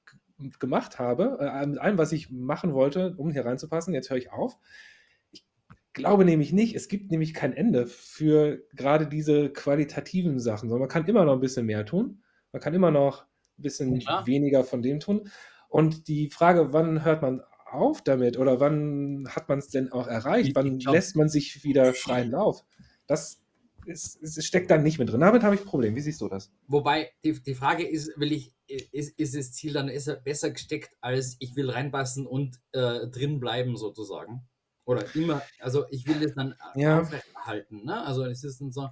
[0.59, 4.31] gemacht habe, äh, mit allem, was ich machen wollte, um hier reinzupassen, jetzt höre ich
[4.31, 4.59] auf.
[5.31, 5.47] Ich
[5.95, 10.91] glaube nämlich nicht, es gibt nämlich kein Ende für gerade diese qualitativen Sachen, sondern man
[10.91, 12.23] kann immer noch ein bisschen mehr tun.
[12.53, 13.23] Man kann immer noch
[13.59, 14.27] ein bisschen Klar.
[14.27, 15.31] weniger von dem tun.
[15.71, 20.07] Und die Frage, wann hört man auf damit oder wann hat man es denn auch
[20.07, 20.51] erreicht?
[20.51, 22.65] Ich- Wann glaub- lässt man sich wieder freien Lauf?
[23.07, 23.41] Das
[23.85, 25.21] ist, es steckt da nicht mit drin.
[25.21, 25.95] Damit habe ich ein Problem.
[25.95, 26.51] Wie siehst du das?
[26.67, 30.51] Wobei die, die Frage ist, will ich, ist, ist das Ziel dann ist er besser
[30.51, 34.43] gesteckt, als ich will reinpassen und äh, drin bleiben sozusagen?
[34.85, 37.01] Oder immer, also ich will das dann Ja.
[37.01, 38.05] aufrechterhalten, ne?
[38.05, 38.89] Also es ist dann so,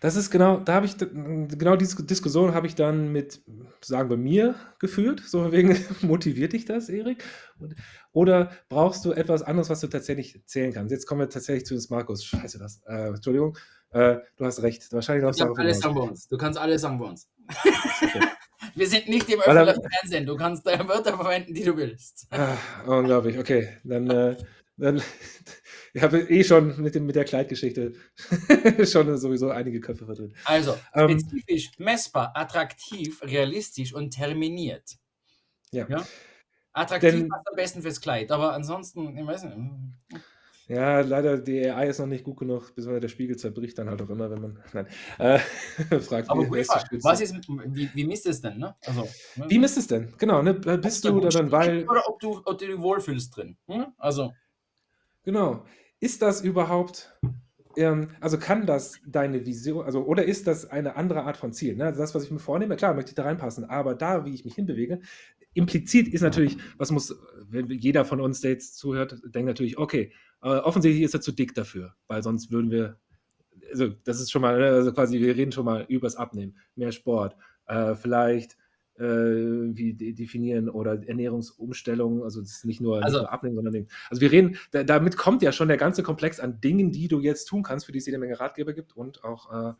[0.00, 3.40] Das ist genau, da habe ich, genau diese Diskussion habe ich dann mit,
[3.80, 5.22] sagen wir, mir geführt.
[5.26, 7.24] So wegen, motiviert dich das, Erik?
[8.12, 10.92] Oder brauchst du etwas anderes, was du tatsächlich zählen kannst?
[10.92, 12.24] Jetzt kommen wir tatsächlich zu uns, Markus.
[12.24, 12.82] Scheiße, das.
[12.86, 13.56] Äh, Entschuldigung.
[13.90, 14.92] Äh, du hast recht.
[14.92, 16.28] Wahrscheinlich du läuft es alles bei uns.
[16.28, 17.28] Du kannst alles sagen bei uns.
[18.74, 20.26] Wir sind nicht im öffentlichen Fernsehen.
[20.26, 22.26] Du kannst deine Wörter verwenden, die du willst.
[22.30, 23.38] Ah, unglaublich.
[23.38, 24.36] Okay, dann, äh,
[24.76, 25.02] dann
[25.96, 27.94] ich habe eh schon mit, dem, mit der Kleidgeschichte
[28.84, 30.34] schon sowieso einige Köpfe verdreht.
[30.44, 34.98] Also, Ähm, spezifisch, messbar, attraktiv, realistisch und terminiert.
[35.72, 35.86] Ja.
[35.88, 36.06] Ja?
[36.74, 39.56] Attraktiv Denn- passt am besten fürs Kleid, aber ansonsten, ich weiß nicht.
[40.68, 44.02] Ja, leider, die AI ist noch nicht gut genug, beziehungsweise der Spiegel zerbricht dann halt
[44.02, 44.86] auch immer, wenn man nein,
[45.18, 45.38] äh,
[46.00, 46.50] fragt, Aber wie?
[47.02, 48.76] Was ist, wie, wie misst es denn, ne?
[48.84, 49.46] Also, ne?
[49.48, 50.12] Wie misst es denn?
[50.18, 50.52] Genau, ne?
[50.52, 53.56] Bist du da dann, weil, Oder ob du, ob du dich wohlfühlst drin.
[53.68, 53.86] Hm?
[53.96, 54.34] Also,
[55.22, 55.64] genau,
[56.06, 57.18] ist das überhaupt,
[57.76, 61.74] ähm, also kann das deine Vision, also oder ist das eine andere Art von Ziel?
[61.74, 61.86] Ne?
[61.86, 64.44] Also das, was ich mir vornehme, klar, möchte ich da reinpassen, aber da, wie ich
[64.44, 65.00] mich hinbewege,
[65.54, 67.12] implizit ist natürlich, was muss,
[67.48, 71.32] wenn jeder von uns, der jetzt zuhört, denkt natürlich, okay, äh, offensichtlich ist er zu
[71.32, 73.00] dick dafür, weil sonst würden wir,
[73.72, 76.92] also das ist schon mal, ne, also quasi, wir reden schon mal übers Abnehmen, mehr
[76.92, 77.34] Sport,
[77.66, 78.56] äh, vielleicht
[78.98, 79.02] äh,
[79.76, 83.72] wie de- definieren oder Ernährungsumstellung, also das ist nicht nur, Also- nicht nur Abnehmen, sondern
[83.74, 83.88] Ding.
[84.10, 87.20] Also wir reden, da, damit kommt ja schon der ganze Komplex an Dingen, die du
[87.20, 89.74] jetzt tun kannst, für die es jede Menge Ratgeber gibt und auch äh,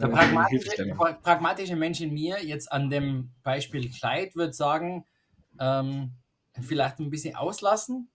[0.00, 0.98] der äh, pragmatische, Hilfestellung.
[0.98, 5.04] pra- pragmatische Mensch in mir, jetzt an dem Beispiel Kleid, würde sagen,
[5.60, 6.10] ähm,
[6.60, 8.08] vielleicht ein bisschen auslassen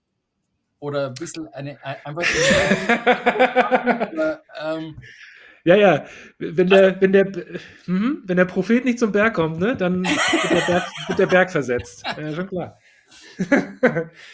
[0.78, 2.22] oder ein bisschen eine, ein- einfach.
[4.12, 4.96] oder, ähm,
[5.64, 6.06] Ja, ja,
[6.38, 7.26] wenn der, wenn der,
[7.86, 11.26] mhm, wenn der Prophet nicht zum Berg kommt, ne, dann wird der Berg, wird der
[11.26, 12.02] Berg versetzt.
[12.16, 12.78] Ja, schon klar.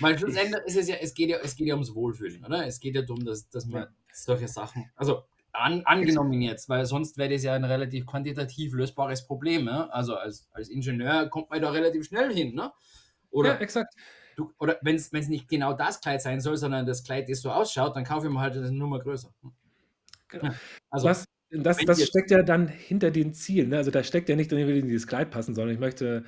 [0.00, 2.66] Weil schlussendlich ist es ja, es geht ja, es geht ja ums Wohlfühlen, oder?
[2.66, 3.88] Es geht ja darum, dass, dass man Ja.
[4.12, 9.26] solche Sachen, also an, angenommen jetzt, weil sonst wäre das ja ein relativ quantitativ lösbares
[9.26, 9.66] Problem.
[9.66, 9.88] Ja?
[9.88, 12.62] Also als, als Ingenieur kommt man da relativ schnell hin, ne?
[12.62, 12.72] ja,
[13.30, 13.94] Oder, exakt.
[14.36, 17.50] du, oder wenn es nicht genau das Kleid sein soll, sondern das Kleid, das so
[17.50, 19.32] ausschaut, dann kaufe ich mir halt eine Nummer größer.
[20.28, 20.50] Genau.
[20.90, 23.70] Also, das, das, das steckt ja dann hinter den Zielen.
[23.70, 23.76] Ne?
[23.76, 26.24] Also da steckt ja nicht ich will in dieses Kleid passen, sondern ich möchte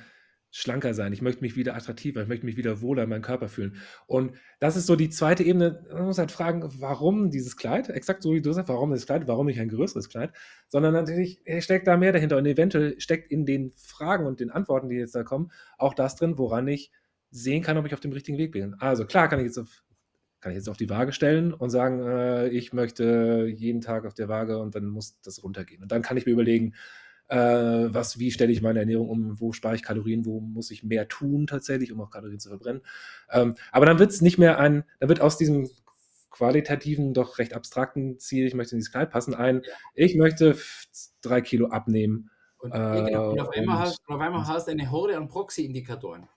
[0.51, 3.49] schlanker sein, ich möchte mich wieder attraktiver, ich möchte mich wieder wohler in meinem Körper
[3.49, 3.75] fühlen.
[4.07, 5.85] Und das ist so die zweite Ebene.
[5.91, 7.89] Man muss halt fragen, warum dieses Kleid?
[7.89, 10.31] Exakt so wie du sagst, warum das Kleid, warum nicht ein größeres Kleid?
[10.67, 12.37] Sondern natürlich steckt da mehr dahinter.
[12.37, 16.15] Und eventuell steckt in den Fragen und den Antworten, die jetzt da kommen, auch das
[16.15, 16.91] drin, woran ich
[17.29, 18.73] sehen kann, ob ich auf dem richtigen Weg bin.
[18.79, 19.83] Also klar kann ich jetzt auf
[20.41, 24.13] kann ich jetzt auf die Waage stellen und sagen, äh, ich möchte jeden Tag auf
[24.13, 25.81] der Waage und dann muss das runtergehen.
[25.81, 26.75] Und dann kann ich mir überlegen,
[27.27, 30.83] äh, was, wie stelle ich meine Ernährung um, wo spare ich Kalorien, wo muss ich
[30.83, 32.81] mehr tun tatsächlich, um auch Kalorien zu verbrennen.
[33.31, 35.69] Ähm, aber dann wird es nicht mehr ein, dann wird aus diesem
[36.31, 39.61] qualitativen, doch recht abstrakten Ziel, ich möchte in dieses Kleid passen, ein,
[39.93, 40.57] ich möchte
[41.21, 42.31] drei Kilo abnehmen.
[42.59, 45.27] und, äh, und auf einmal und- hast, und auf einmal hast du eine Horde an
[45.27, 46.27] Proxy-Indikatoren.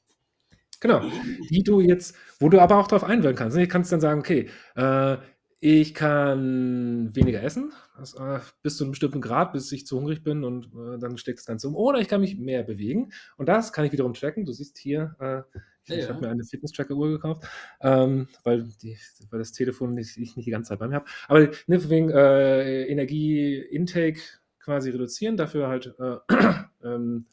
[0.82, 1.00] Genau,
[1.48, 3.56] die du jetzt, wo du aber auch drauf einwirken kannst.
[3.56, 3.62] ne?
[3.62, 5.16] Du kannst dann sagen, okay, äh,
[5.60, 10.24] ich kann weniger essen, das, äh, bis zu einem bestimmten Grad, bis ich zu hungrig
[10.24, 11.76] bin und äh, dann steckt das Ganze um.
[11.76, 14.44] Oder ich kann mich mehr bewegen und das kann ich wiederum tracken.
[14.44, 15.42] Du siehst hier, äh,
[15.84, 17.46] ich, Ja, ich habe mir eine Fitness-Tracker-Uhr gekauft,
[17.80, 18.98] ähm, weil, die,
[19.30, 21.06] weil das Telefon nicht, ich nicht die ganze Zeit bei mir habe.
[21.28, 24.20] Aber ne, wegen äh, Energie-Intake
[24.58, 26.16] quasi reduzieren, dafür halt äh,
[26.84, 27.26] ähm,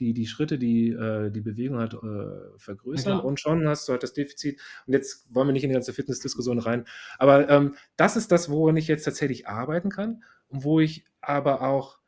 [0.00, 3.24] die, die Schritte, die äh, die Bewegung halt äh, vergrößern klar.
[3.24, 4.60] und schon hast du halt das Defizit.
[4.86, 6.86] Und jetzt wollen wir nicht in die ganze Fitnessdiskussion rein,
[7.18, 11.62] aber ähm, das ist das, woran ich jetzt tatsächlich arbeiten kann und wo ich aber
[11.62, 11.98] auch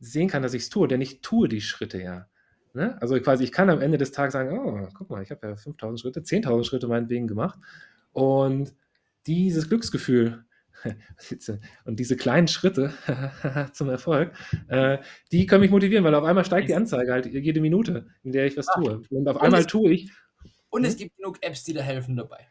[0.00, 2.26] sehen kann, dass ich es tue, denn ich tue die Schritte ja.
[2.74, 2.96] Ne?
[3.00, 5.56] Also quasi, ich kann am Ende des Tages sagen, oh, guck mal, ich habe ja
[5.56, 7.58] 5000 Schritte, 10.000 Schritte meinetwegen gemacht
[8.12, 8.74] und
[9.26, 10.44] dieses Glücksgefühl
[11.84, 12.92] und diese kleinen Schritte
[13.72, 14.32] zum Erfolg,
[14.68, 14.98] äh,
[15.30, 18.46] die können mich motivieren, weil auf einmal steigt die Anzeige halt jede Minute, in der
[18.46, 19.04] ich was tue.
[19.10, 20.10] Und auf einmal tue ich,
[20.70, 20.98] Und es Hm?
[20.98, 22.48] gibt genug Apps, die da helfen dabei.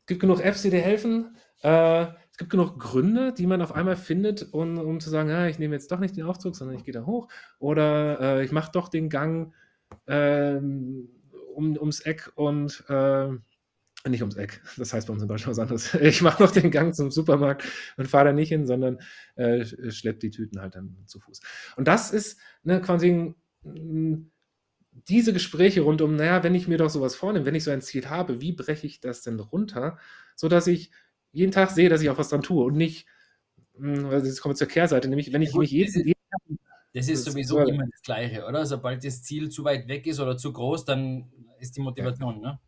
[0.00, 1.36] es gibt genug Apps, die dir helfen.
[1.62, 5.46] Äh, es gibt genug Gründe, die man auf einmal findet, um, um zu sagen, ja,
[5.46, 7.28] ich nehme jetzt doch nicht den Aufzug, sondern ich gehe da hoch.
[7.58, 9.54] Oder äh, ich mache doch den Gang
[10.06, 11.10] ähm,
[11.54, 13.28] um, ums Eck und äh,
[14.08, 14.62] nicht ums Eck.
[14.76, 15.94] Das heißt bei uns in Deutschland was anderes.
[16.00, 17.64] Ich mache noch den Gang zum Supermarkt
[17.96, 18.98] und fahre da nicht hin, sondern
[19.36, 21.40] äh, schleppe die Tüten halt dann zu Fuß.
[21.76, 23.34] Und das ist ne, quasi
[25.08, 27.82] diese Gespräche rund um, naja, wenn ich mir doch sowas vornehme, wenn ich so ein
[27.82, 29.98] Ziel habe, wie breche ich das denn runter,
[30.36, 30.90] sodass ich
[31.32, 33.06] jeden Tag sehe, dass ich auch was dran tue und nicht,
[33.78, 36.20] mh, also jetzt kommen wir zur Kehrseite, nämlich wenn ich mich jeden, jeden
[36.92, 38.66] Das ist Das sowieso immer das Gleiche, oder?
[38.66, 42.60] Sobald das Ziel zu weit weg ist oder zu groß, dann ist die Motivation, ne?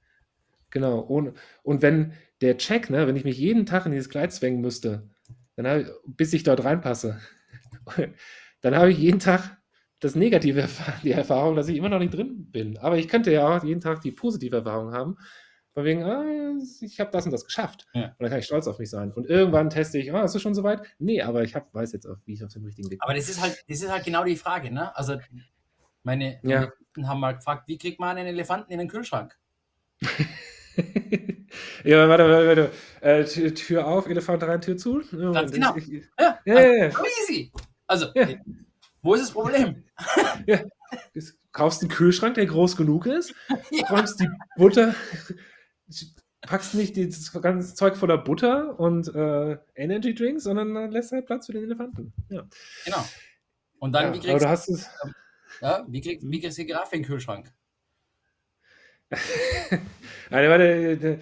[0.73, 0.99] Genau.
[0.99, 4.61] Und, und wenn der Check, ne, wenn ich mich jeden Tag in dieses Kleid zwängen
[4.61, 5.09] müsste,
[5.55, 7.21] dann ich, bis ich dort reinpasse,
[8.61, 9.59] dann habe ich jeden Tag
[10.01, 12.77] das negative Erfahrung, die Erfahrung, dass ich immer noch nicht drin bin.
[12.79, 15.17] Aber ich könnte ja auch jeden Tag die positive Erfahrung haben,
[15.75, 16.25] von wegen, ah,
[16.81, 17.87] ich habe das und das geschafft.
[17.95, 18.07] Ja.
[18.07, 19.13] Und dann kann ich stolz auf mich sein.
[19.13, 20.83] Und irgendwann teste ich, ah, ist es schon soweit?
[20.99, 23.03] Nee, aber ich hab, weiß jetzt auch, wie ich auf dem richtigen Weg bin.
[23.03, 24.95] Aber das ist halt, das ist halt genau die Frage, ne?
[24.97, 25.19] Also
[26.03, 26.71] meine Ja.
[27.05, 29.39] haben mal gefragt, wie kriegt man einen Elefanten in den Kühlschrank?
[31.85, 32.71] ja, warte, warte, warte.
[33.01, 35.03] Äh, Tür, auf, Elefant rein, Tür zu.
[35.13, 35.77] Moment, genau.
[35.77, 36.91] Ich, ich, Ja, ja, ja, ja.
[37.23, 37.53] easy.
[37.87, 38.29] Also, Ja.
[39.03, 39.85] wo ist das Problem?
[41.53, 43.35] kaufst einen Kühlschrank, der groß genug ist,
[43.91, 44.95] räumst die Butter,
[46.43, 51.47] packst nicht das ganze Zeug voller Butter und äh, Energy Drinks, sondern lässt halt Platz
[51.47, 52.13] für den Elefanten.
[52.31, 52.47] Ja.
[52.85, 53.05] Genau.
[53.79, 54.89] Und dann, Ja, wie kriegst du hast es.
[55.61, 57.53] ja, wie kriegst, wie kriegst du die Giraffe in den Kühlschrank?
[60.31, 61.19] Nein, warte,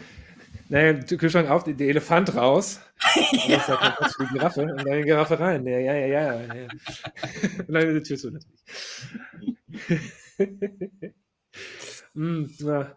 [0.69, 2.81] naja, Kühlschrank auf, der Elefant raus.
[3.17, 4.63] Und das ist ja die Giraffe.
[4.63, 5.67] Und dann die Giraffe rein.
[5.67, 6.55] Ja, ja, ja, ja.
[6.55, 6.69] ja.
[7.67, 8.61] Und dann die Tür zu natürlich.
[12.15, 12.97] na,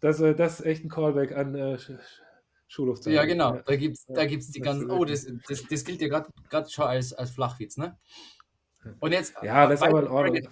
[0.00, 2.20] das, äh, das ist echt ein Callback an äh, Sch- Sch-
[2.68, 3.14] Schulhofzeit.
[3.14, 3.56] Ja, genau.
[3.56, 3.62] Ja.
[3.62, 4.90] Da gibt es Ja, da gibt's die ganzen.
[4.90, 7.96] Oh, das, das, das gilt ja gerade schon als, als Flachwitz, ne?
[9.00, 9.34] Und jetzt.
[9.42, 10.48] Ja, das ist aber in Ordnung.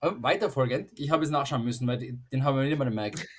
[0.00, 3.26] Weiterfolgend- äh, Weiterfolgend, ich habe es nachschauen müssen, weil den haben wir nicht mehr gemerkt.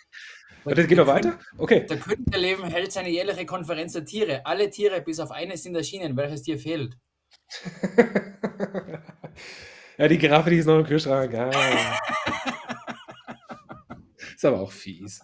[0.63, 1.39] Und das geht noch weiter?
[1.58, 1.88] Okay.
[1.89, 4.45] Der König der Löwen hält seine jährliche Konferenz der Tiere.
[4.45, 6.15] Alle Tiere bis auf eines sind erschienen.
[6.15, 6.97] Welches Tier fehlt?
[9.97, 11.34] ja, die Giraffe, die ist noch im Kühlschrank.
[11.34, 11.50] Ja.
[14.36, 15.21] ist aber auch fies.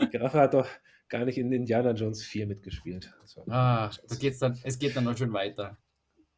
[0.00, 0.68] Die Giraffe hat doch
[1.08, 3.12] gar nicht in Indiana Jones 4 mitgespielt.
[3.48, 5.76] Ah, da geht's dann, es geht dann noch schön weiter.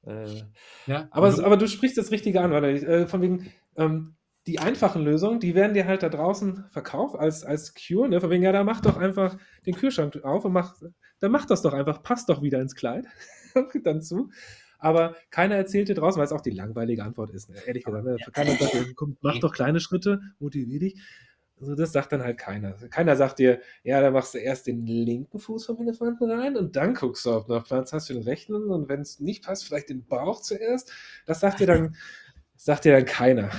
[0.07, 0.45] Äh,
[0.87, 1.09] Ja?
[1.11, 5.41] aber, aber du sprichst das Richtige an, weil äh, von wegen, ähm, die einfachen Lösungen,
[5.41, 8.21] die werden dir halt da draußen verkauft als, als Cure, ne?
[8.21, 10.77] Von wegen, ja, da mach doch einfach den Kühlschrank auf und mach,
[11.21, 13.07] dann mach das doch einfach, passt doch wieder ins Kleid.
[13.85, 14.31] dann zu.
[14.79, 17.51] Aber keiner erzählt dir draußen, weil es auch die langweilige Antwort ist.
[17.51, 17.57] Ne?
[17.67, 18.17] Ehrlich gesagt, ne?
[18.33, 20.99] keiner sagt dir, komm, mach doch kleine Schritte, motivier dich.
[21.61, 22.73] Also das sagt dann halt keiner.
[22.89, 26.77] Keiner sagt dir, ja, da machst du erst den linken Fuß vom Elefanten rein und
[26.77, 29.67] dann guckst du, ob noch Platz hast für den rechten und wenn es nicht passt,
[29.67, 30.91] vielleicht den Bauch zuerst.
[31.27, 31.97] Das sagt dir dann,
[32.57, 33.51] sagt dir dann keiner.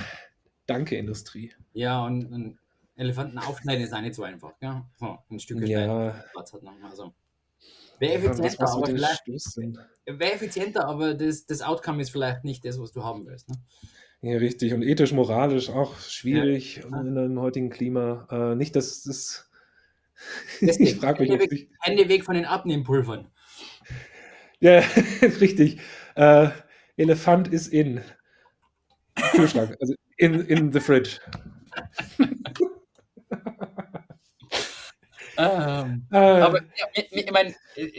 [0.66, 1.52] Danke, Industrie.
[1.72, 2.58] ja, und ein
[2.96, 4.52] Elefanten aufschneiden ist auch nicht so einfach.
[4.60, 4.86] Ja?
[4.98, 6.24] So, ein Stück Ja.
[6.32, 6.72] Platz hat noch.
[6.84, 7.12] Also,
[7.98, 9.22] wäre effizienter, aber vielleicht?
[10.06, 13.48] Wäre effizienter, aber das, das Outcome ist vielleicht nicht das, was du haben willst.
[13.48, 13.56] Ne?
[14.20, 14.72] Ja, richtig.
[14.72, 16.84] Und ethisch, moralisch auch schwierig Ja.
[17.00, 18.28] in einem heutigen Klima.
[18.30, 19.50] Äh, nicht, dass das.
[20.60, 21.68] Deswegen, ich frage mich, weg.
[21.80, 23.28] Hände weg von den Abnehmpulvern.
[24.60, 24.78] Ja,
[25.40, 25.80] richtig.
[26.14, 26.50] Äh,
[26.96, 28.00] Elefant ist in.
[29.32, 29.76] Kühlschrank.
[29.80, 31.18] Also in, in the fridge.
[35.36, 37.54] Ähm, Äh, aber ja, ich, meine,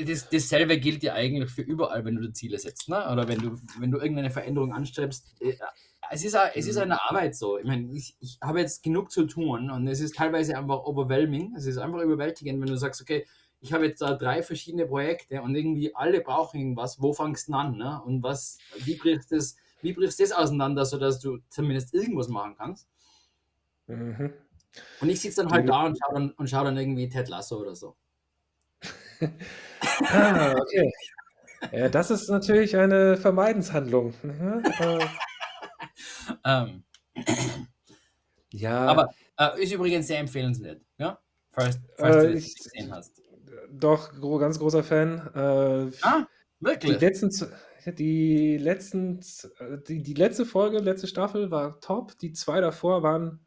[0.05, 2.89] das, dasselbe gilt ja eigentlich für überall, wenn du Ziele setzt.
[2.89, 2.97] Ne?
[3.11, 5.35] Oder wenn du, wenn du irgendeine Veränderung anstrebst.
[5.41, 5.55] Äh,
[6.11, 7.57] Es ist, es ist eine Arbeit so.
[7.57, 11.55] Ich meine, ich, ich habe jetzt genug zu tun und es ist teilweise einfach overwhelming.
[11.57, 13.25] Es ist einfach überwältigend, wenn du sagst, okay,
[13.63, 17.01] ich habe jetzt da drei verschiedene Projekte und irgendwie alle brauchen irgendwas.
[17.01, 17.77] Wo fangst du an?
[17.77, 18.01] Ne?
[18.05, 22.55] Und was, wie brichst du das, wie brichst das auseinander, sodass du zumindest irgendwas machen
[22.57, 22.89] kannst?
[23.87, 24.33] mhm.
[24.99, 27.59] Und ich sitze dann halt da und schaue dann, und schau dann irgendwie Ted Lasso
[27.59, 27.95] oder so.
[30.09, 30.91] Ah, okay.
[31.71, 34.13] Ja, das ist natürlich eine Vermeidenshandlung.
[34.23, 34.63] ne?
[34.79, 35.05] Äh,
[36.45, 36.83] Ähm,
[38.51, 41.19] ja, aber äh, ist übrigens sehr empfehlenswert, ja?
[41.51, 43.22] Falls, falls Äh, du nicht gesehen hast.
[43.71, 45.19] Doch, ganz großer Fan.
[45.35, 46.25] Äh, Ah,
[46.59, 46.99] Die wirklich?
[47.01, 47.49] letzten, z-
[47.97, 49.19] die letzten,
[49.59, 52.17] äh, die, die letzte Folge, letzte Staffel war top.
[52.19, 53.39] Die zwei davor waren ein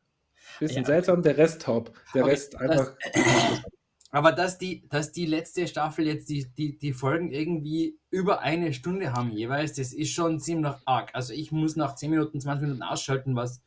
[0.60, 0.86] bisschen Ja.
[0.86, 1.22] seltsam.
[1.22, 1.92] Der Rest top.
[2.14, 2.94] Der Okay, Rest einfach.
[4.12, 8.72] Aber dass die, dass die letzte Staffel jetzt die, die, die Folgen irgendwie über eine
[8.72, 11.10] Stunde haben jeweils, das ist schon ziemlich arg.
[11.14, 13.60] Also ich muss nach 10 Minuten, 20 Minuten ausschalten, was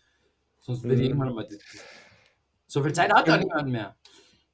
[0.61, 1.21] sonst würde ich Mhm.
[1.21, 1.47] irgendwann mal.
[2.67, 3.95] So viel Zeit hat da niemand mehr.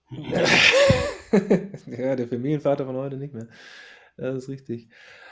[1.87, 3.47] ja, der Familienvater von heute nicht mehr.
[4.17, 4.89] Das ist richtig.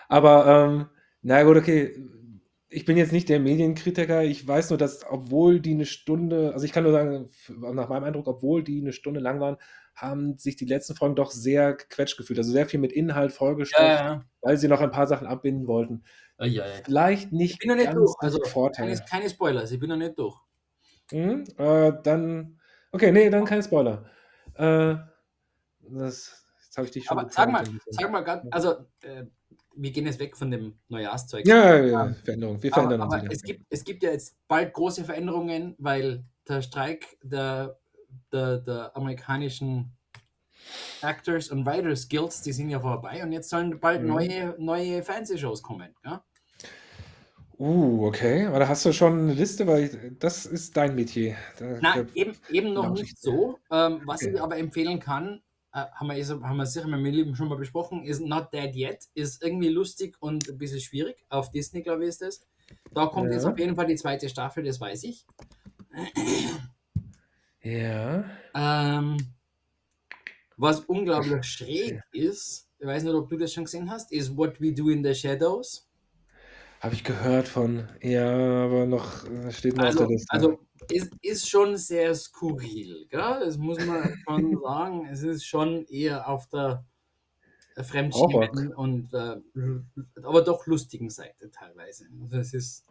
[0.09, 0.87] Aber, ähm,
[1.21, 1.95] na gut, okay.
[2.69, 4.23] Ich bin jetzt nicht der Medienkritiker.
[4.23, 7.29] Ich weiß nur, dass, obwohl die eine Stunde, also ich kann nur sagen,
[7.75, 9.57] nach meinem Eindruck, obwohl die eine Stunde lang waren,
[9.95, 12.39] haben sich die letzten Folgen doch sehr gequetscht gefühlt.
[12.39, 14.25] Also sehr viel mit Inhalt vollgestopft, Ja, ja.
[14.41, 16.03] weil sie noch ein paar Sachen abbinden wollten.
[16.39, 16.45] ja.
[16.47, 16.71] ja, ja.
[16.83, 18.15] Vielleicht nicht Ich bin noch nicht durch.
[18.19, 18.87] Also Vorteil.
[18.87, 20.35] keine, keine Spoilers, ich bin noch nicht durch.
[21.11, 22.59] Mhm, äh, dann,
[22.91, 24.05] okay, nee, dann kein Spoiler.
[24.55, 24.95] Äh,
[25.89, 29.25] das, jetzt habe ich dich schon Aber sag mal, sag mal ganz, also äh,
[29.75, 31.47] wir gehen jetzt weg von dem Neujahrszeug.
[31.47, 32.61] Ja, ja, ja, Veränderung.
[32.61, 33.33] Wir verändern aber, uns aber wieder.
[33.33, 37.79] es, gibt, es gibt ja jetzt bald große Veränderungen, weil der Streik der,
[38.31, 39.91] der, der amerikanischen
[41.01, 44.07] Actors und Writers Guilds, die sind ja vorbei und jetzt sollen bald Mhm.
[44.07, 45.93] neue, neue Fernsehshows kommen.
[46.05, 46.23] Ja?
[47.59, 48.45] Uh, okay.
[48.45, 51.35] Aber da hast du schon eine Liste, weil ich, das ist dein Metier.
[51.59, 53.19] Da, Nein, eben, eben noch nicht ich.
[53.19, 53.59] so.
[53.71, 54.33] Ähm, was Okay.
[54.35, 55.41] ich aber empfehlen kann,
[55.73, 58.53] äh, haben, wir, also- haben wir sicher mit meinem Lieben schon mal besprochen, ist Not
[58.53, 59.05] Dead Yet.
[59.13, 61.25] Ist irgendwie lustig und ein bisschen schwierig.
[61.29, 62.41] Auf Disney, glaube ich, ist das.
[62.93, 63.33] Da kommt Ja.
[63.35, 65.25] jetzt auf jeden Fall die zweite Staffel, das weiß ich.
[67.61, 68.23] ja.
[68.55, 69.17] Ähm,
[70.57, 74.59] was unglaublich schräg ist, ich weiß nicht, ob du das schon gesehen hast, ist What
[74.61, 75.87] We Do in the Shadows.
[76.81, 77.87] Habe ich gehört von.
[78.01, 80.27] Ja, aber noch steht noch auf Also, der Liste.
[80.33, 80.59] also
[80.91, 83.39] es ist schon sehr skurril, gell?
[83.39, 85.07] Das muss man schon sagen.
[85.11, 86.85] Es ist schon eher auf der
[87.81, 89.37] Fremdschämen und äh,
[90.21, 92.05] aber doch lustigen Seite teilweise.
[92.21, 92.85] Also es ist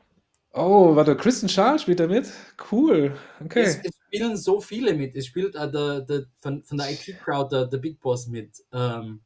[0.55, 2.31] Oh, warte, Kristen Schaal spielt da mit?
[2.71, 3.17] Cool.
[3.43, 3.63] Okay.
[3.63, 5.17] es, es spielen so viele mit.
[5.17, 8.63] Es spielt äh, der, der, von, von der IT-Crowd der, der Big Boss mit.
[8.71, 9.23] Ähm,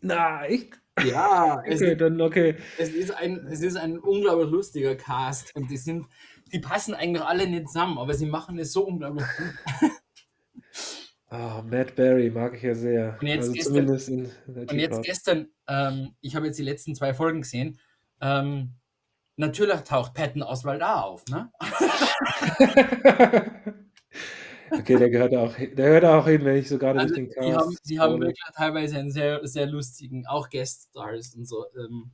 [0.00, 0.70] Na, ich.
[1.04, 2.56] ja, es, Okay, dann okay.
[2.78, 6.06] es, ist ein, es ist ein unglaublich lustiger Cast und die sind,
[6.52, 9.92] die passen eigentlich alle nicht zusammen, aber sie machen es so unglaublich gut.
[11.30, 13.18] Oh, Matt Berry mag ich ja sehr.
[13.20, 13.86] Und jetzt also gestern-
[14.46, 17.78] Und jetzt gestern, ähm, ich habe jetzt die letzten zwei Folgen gesehen,
[18.20, 18.74] ähm,
[19.36, 21.50] natürlich taucht Patton Oswald da auf, ne?
[24.70, 27.28] okay, der gehört auch, hin- der gehört auch hin, wenn ich so gerade Also, durch
[27.30, 31.46] den die haben, Cast die haben wirklich teilweise einen sehr, sehr lustigen, auch Guest-Stars und
[31.46, 31.64] so.
[31.78, 32.10] Ähm,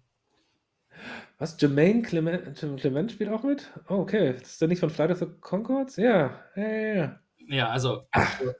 [1.38, 1.56] Was?
[1.60, 3.70] Jermaine Clement, Clement spielt auch mit?
[3.88, 4.34] Oh, okay.
[4.34, 5.96] Das ist der nicht von Flight of the Concords?
[5.96, 7.68] Ja, ja, ja, ja.
[7.68, 8.06] also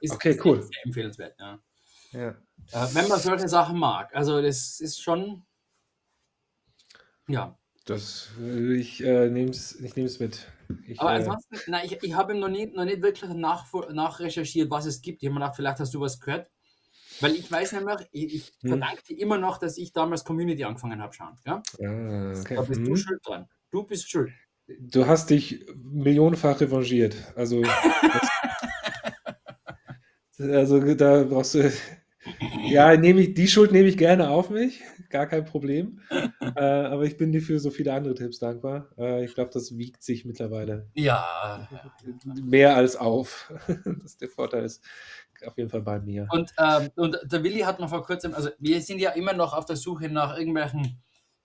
[0.01, 0.61] ist, okay, ist cool.
[0.61, 1.59] sehr empfehlenswert, ja.
[2.11, 2.29] ja.
[2.29, 4.13] Äh, wenn man solche Sachen mag.
[4.15, 5.43] Also das ist schon,
[7.27, 7.57] ja.
[7.85, 10.47] Das, äh, ich äh, nehme es ich nehm's mit.
[10.87, 14.71] Ich, Aber äh, ansonsten, nein, ich, ich habe noch nicht, noch nicht wirklich nach, nachrecherchiert,
[14.71, 15.21] was es gibt.
[15.21, 16.49] Ich habe mir gedacht, vielleicht hast du was gehört.
[17.21, 18.69] Weil ich weiß nämlich, ich, ich Hm.
[18.69, 21.37] verdanke dir immer noch, dass ich damals Community angefangen habe schauen.
[21.45, 21.61] Ja?
[21.81, 22.55] ah, okay.
[22.55, 22.97] Da bist du Mhm.
[22.97, 23.47] schuld dran.
[23.71, 24.31] Du bist schuld.
[24.79, 27.15] Du hast dich millionenfach revanchiert.
[27.35, 27.61] Also,
[30.37, 31.71] das, also da brauchst du.
[32.67, 35.99] Ja, nehme ich, die Schuld nehme ich gerne auf mich, gar kein Problem.
[36.55, 38.89] äh, aber ich bin dir für so viele andere Tipps dankbar.
[38.97, 41.69] Äh, ich glaube, das wiegt sich mittlerweile Ja.
[42.43, 43.53] mehr als auf.
[43.85, 44.83] das ist der Vorteil ist
[45.47, 46.27] auf jeden Fall bei mir.
[46.31, 49.53] Und, ähm, und der Willi hat noch vor kurzem, also wir sind ja immer noch
[49.53, 51.01] auf der Suche nach irgendwelchen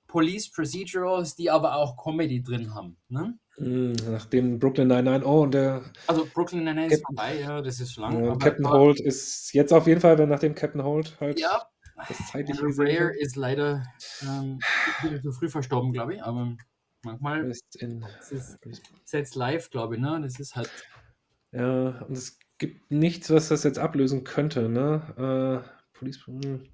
[0.06, 2.96] Police Procedurals, die aber auch Comedy drin haben.
[3.08, 3.38] Ne?
[3.58, 7.78] Mm, Nachdem Brooklyn 99, oh, und der Also Brooklyn Nine-Nine ist Captain- vorbei, ja, das
[7.80, 8.30] ist schon lange.
[8.30, 11.62] aber- Captain aber- Holt ist jetzt auf jeden Fall, wenn nachdem Captain Holt halt Ja,
[12.08, 13.84] das zeitlich Rare ist leider
[14.22, 14.58] ähm,
[15.02, 16.22] wieder zu früh verstorben, glaube ich.
[16.24, 16.56] Aber
[17.04, 18.58] manchmal ist in ist es
[19.04, 20.18] Sets live, glaube ich, ne?
[20.22, 20.70] Das ist halt.
[21.52, 25.64] Ja, und es gibt nichts, was das jetzt ablösen könnte, ne?
[25.66, 26.24] Äh, Police.
[26.26, 26.68] hm.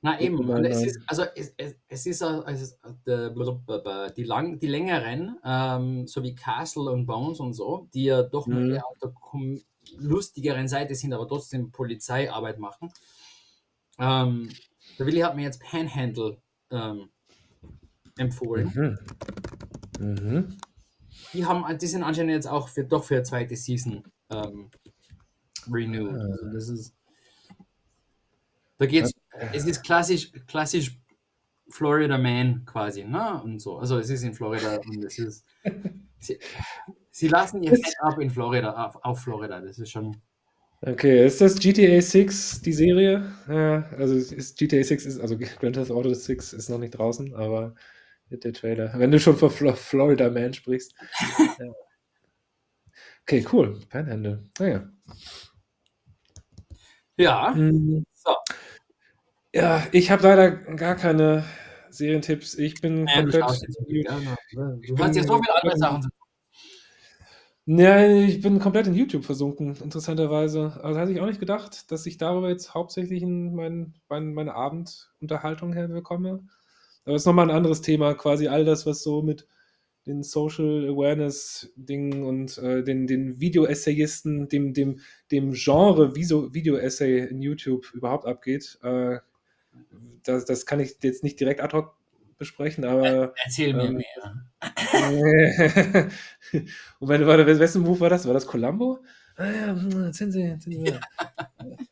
[0.00, 4.66] Na eben, es ist, also es, es, es ist, es ist äh, die, lang, die
[4.66, 8.72] längeren, ähm, so wie Castle und Bones und so, die ja doch Mhm.
[8.72, 9.12] eher auf der
[9.98, 12.92] lustigeren Seite sind, aber trotzdem Polizeiarbeit machen.
[13.98, 14.50] Ähm,
[14.98, 16.36] der Willi hat mir jetzt Panhandle
[16.70, 17.08] ähm,
[18.18, 18.98] empfohlen.
[19.98, 20.06] Mhm.
[20.06, 20.58] Mhm.
[21.32, 24.70] Die, haben, die sind anscheinend jetzt auch für, doch für eine zweite Season ähm,
[25.70, 26.14] renewed.
[26.14, 26.28] Ah.
[26.32, 26.94] Also das ist,
[28.78, 29.12] da geht's,
[29.52, 30.98] es ist klassisch, klassisch
[31.68, 33.42] Florida Man quasi, ne?
[33.42, 33.78] Und so.
[33.78, 35.44] Also es ist in Florida und es ist.
[36.18, 36.38] Sie,
[37.10, 39.60] sie lassen ihr ab in Florida, auf, auf Florida.
[39.60, 40.16] Das ist schon.
[40.80, 43.30] Okay, ist das GTA 6 die Serie?
[43.48, 47.34] Ja, also ist GTA 6 ist, also Grand Theft Auto 6 ist noch nicht draußen,
[47.34, 47.74] aber
[48.30, 48.92] der Trailer.
[48.96, 50.94] Wenn du schon von Flo Florida Man sprichst.
[51.58, 51.72] ja.
[53.22, 53.80] Okay, cool.
[53.88, 54.44] Panhandle.
[54.58, 54.88] Naja.
[57.16, 58.04] Ja, Mhm.
[58.12, 58.30] so.
[59.54, 61.44] Ja, ich habe leider gar keine
[61.90, 62.54] Serientipps.
[62.58, 63.44] Ich bin Ja, komplett.
[63.88, 64.06] Ich
[64.86, 66.10] Du hast ja so viele andere Sachen
[67.66, 70.78] Nein, ich bin komplett in YouTube versunken, interessanterweise.
[70.82, 74.54] Also hatte ich auch nicht gedacht, dass ich darüber jetzt hauptsächlich in mein, mein, meine
[74.54, 76.46] Abendunterhaltung herbekomme.
[77.06, 79.46] Aber es ist nochmal ein anderes Thema, quasi all das, was so mit
[80.06, 87.92] den Social Awareness-Dingen und äh, den, den Video-Essayisten, dem, dem, dem Genre Video-Essay in YouTube
[87.94, 88.78] überhaupt abgeht.
[88.82, 89.18] Äh,
[90.22, 91.96] das, das kann ich jetzt nicht direkt ad hoc
[92.38, 94.42] besprechen, aber Erzähl mir Ähm, mehr.
[96.98, 98.26] und wenn, warte, wessen Buch war das?
[98.26, 98.98] War das Columbo?
[99.36, 101.00] Ah ja, hm, erzählen Sie, erzählen Sie mir.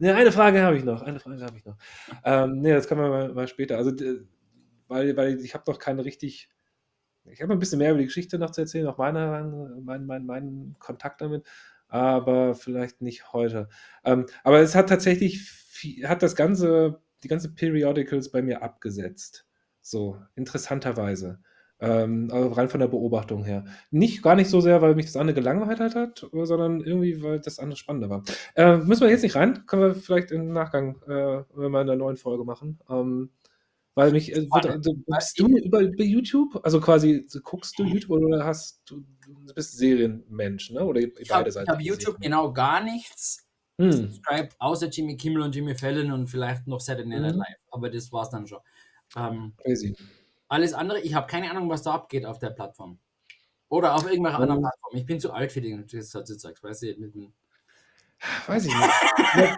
[0.00, 1.02] Ja, eine Frage habe ich noch.
[1.02, 1.76] Eine Frage habe ich noch.
[2.24, 3.78] Ähm, nee, das können wir mal, mal später.
[3.78, 3.92] Also,
[4.88, 6.50] weil, weil ich habe noch keine richtig.
[7.30, 9.42] Ich habe ein bisschen mehr über die Geschichte noch zu erzählen, auch meiner,
[9.82, 11.44] mein, mein, meinen Kontakt damit,
[11.88, 13.68] aber vielleicht nicht heute.
[14.04, 15.50] Ähm, aber es hat tatsächlich
[16.04, 19.46] hat das ganze, die ganze Periodicals bei mir abgesetzt.
[19.80, 21.40] So, interessanterweise.
[21.80, 23.64] Ähm, also rein von der Beobachtung her.
[23.90, 27.58] Nicht, gar nicht so sehr, weil mich das andere gelangweilt hat, sondern irgendwie, weil das
[27.58, 28.22] andere spannender war.
[28.54, 31.88] Äh, müssen wir jetzt nicht rein, können wir vielleicht im Nachgang, äh, wenn wir in
[31.88, 32.80] einer neuen Folge machen.
[32.88, 33.30] Ähm,
[33.94, 38.10] weil mich, äh, wird, also, bist du über, über YouTube, also quasi guckst du YouTube
[38.22, 39.04] oder hast du,
[39.46, 40.84] du bist Serienmensch, ne?
[40.84, 43.40] Oder Ich habe beide hab YouTube genau gar nichts
[43.80, 43.90] Hm.
[43.90, 47.38] subscribed, außer Jimmy Kimmel und Jimmy Fallon und vielleicht noch Saturday Night Mhm.
[47.40, 47.56] Live.
[47.72, 48.60] Aber das war's dann schon.
[49.16, 49.96] Ähm, Crazy.
[50.48, 52.98] alles andere, ich habe keine Ahnung, was da abgeht auf der Plattform.
[53.68, 54.62] Oder auf irgendwelcher anderen Ähm.
[54.62, 54.96] Plattform.
[54.96, 57.32] Ich bin zu alt für den, gesagt, weißt du, mit dem
[58.46, 59.56] Weiß ich nicht.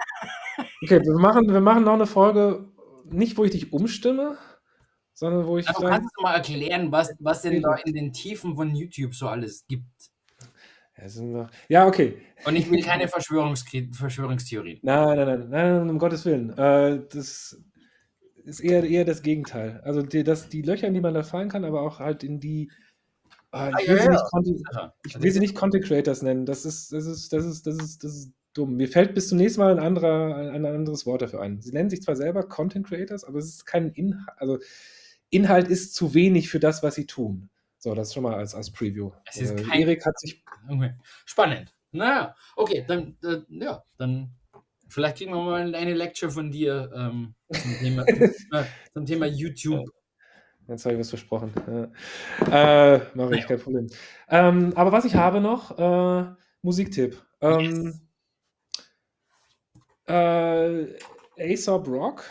[0.83, 2.67] Okay, wir machen, wir machen noch eine Folge,
[3.13, 4.37] nicht wo ich dich umstimme,
[5.15, 8.55] sondern wo ich sage, kannst du mal erklären, was, was denn da in den Tiefen
[8.55, 10.11] von YouTube so alles gibt.
[11.69, 12.19] ja, okay.
[12.45, 14.81] Und ich will keine Verschwörungstheorien.
[14.83, 16.51] Nein, nein, nein, nein, nein, um Gottes Willen.
[16.57, 17.63] Äh, das
[18.45, 19.81] ist eher, eher das Gegenteil.
[19.85, 22.41] Also die, das, die Löcher, in die man da fallen kann, aber auch halt in
[22.41, 22.71] die.
[23.81, 26.45] Ich will sie nicht Content, Creators nennen.
[26.45, 28.77] Das ist, das ist, das ist, das ist, das ist, das ist dumm.
[28.77, 31.61] Mir fällt bis zum nächsten Mal ein, anderer, ein anderes Wort dafür ein.
[31.61, 34.29] Sie nennen sich zwar selber Content Creators, aber es ist kein Inhalt.
[34.39, 34.59] Also
[35.31, 37.51] Inhalt ist zu wenig für das, was sie tun.
[37.79, 39.11] So, das schon mal als, als Preview.
[39.27, 40.95] Es ist Äh, kein- Erik hat sich Okay.
[41.25, 41.75] Spannend.
[41.93, 44.31] Naja, okay, dann, äh, ja, dann
[44.89, 48.05] vielleicht kriegen wir mal eine Lecture von dir ähm, zum, Thema,
[48.53, 49.89] äh, zum Thema YouTube.
[50.69, 51.53] Jetzt habe ich was versprochen.
[52.51, 53.87] Äh, Mache ich, kein Problem.
[54.29, 57.23] Ähm, aber was ich habe noch, äh, Musiktipp.
[57.41, 58.06] Ähm,
[60.07, 60.87] äh,
[61.39, 62.25] Aesop Rock,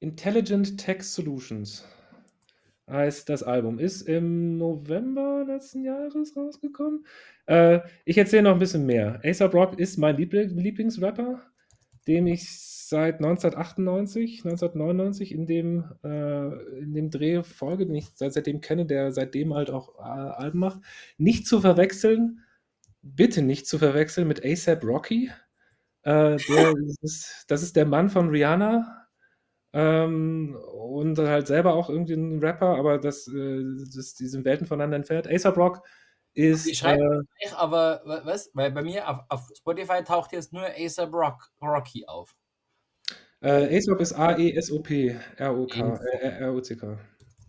[0.00, 1.84] Intelligent Text Solutions
[2.90, 3.78] heißt das Album.
[3.78, 7.06] Ist im November letzten Jahres rausgekommen.
[7.46, 9.20] Äh, ich erzähle noch ein bisschen mehr.
[9.22, 11.40] Aesop Rock ist mein Liebling Lieblingsrapper,
[12.06, 12.48] dem ich
[12.90, 18.86] seit 1998, 1999 in dem, äh, in dem Dreh folge, den ich seit, seitdem kenne,
[18.86, 20.80] der seitdem halt auch äh, Alben macht.
[21.16, 22.40] Nicht zu verwechseln,
[23.02, 25.30] bitte nicht zu verwechseln mit ASAP Rocky.
[26.02, 28.96] Äh, der ist, das ist der Mann von Rihanna.
[29.72, 33.62] Ähm, und halt selber auch irgendwie ein Rapper, aber das, äh,
[33.94, 35.28] das, die sind Welten voneinander entfernt.
[35.28, 35.82] ASAP Rock
[36.34, 36.66] ist.
[36.66, 38.50] Ich schreibe äh, gleich, aber wa- was?
[38.54, 42.34] Weil bei mir auf, auf Spotify taucht jetzt nur ASAP Rock, Rocky auf.
[43.42, 46.98] Äh, ASOP ist A-E-S-O-P, R-O-K, R-O-C-K.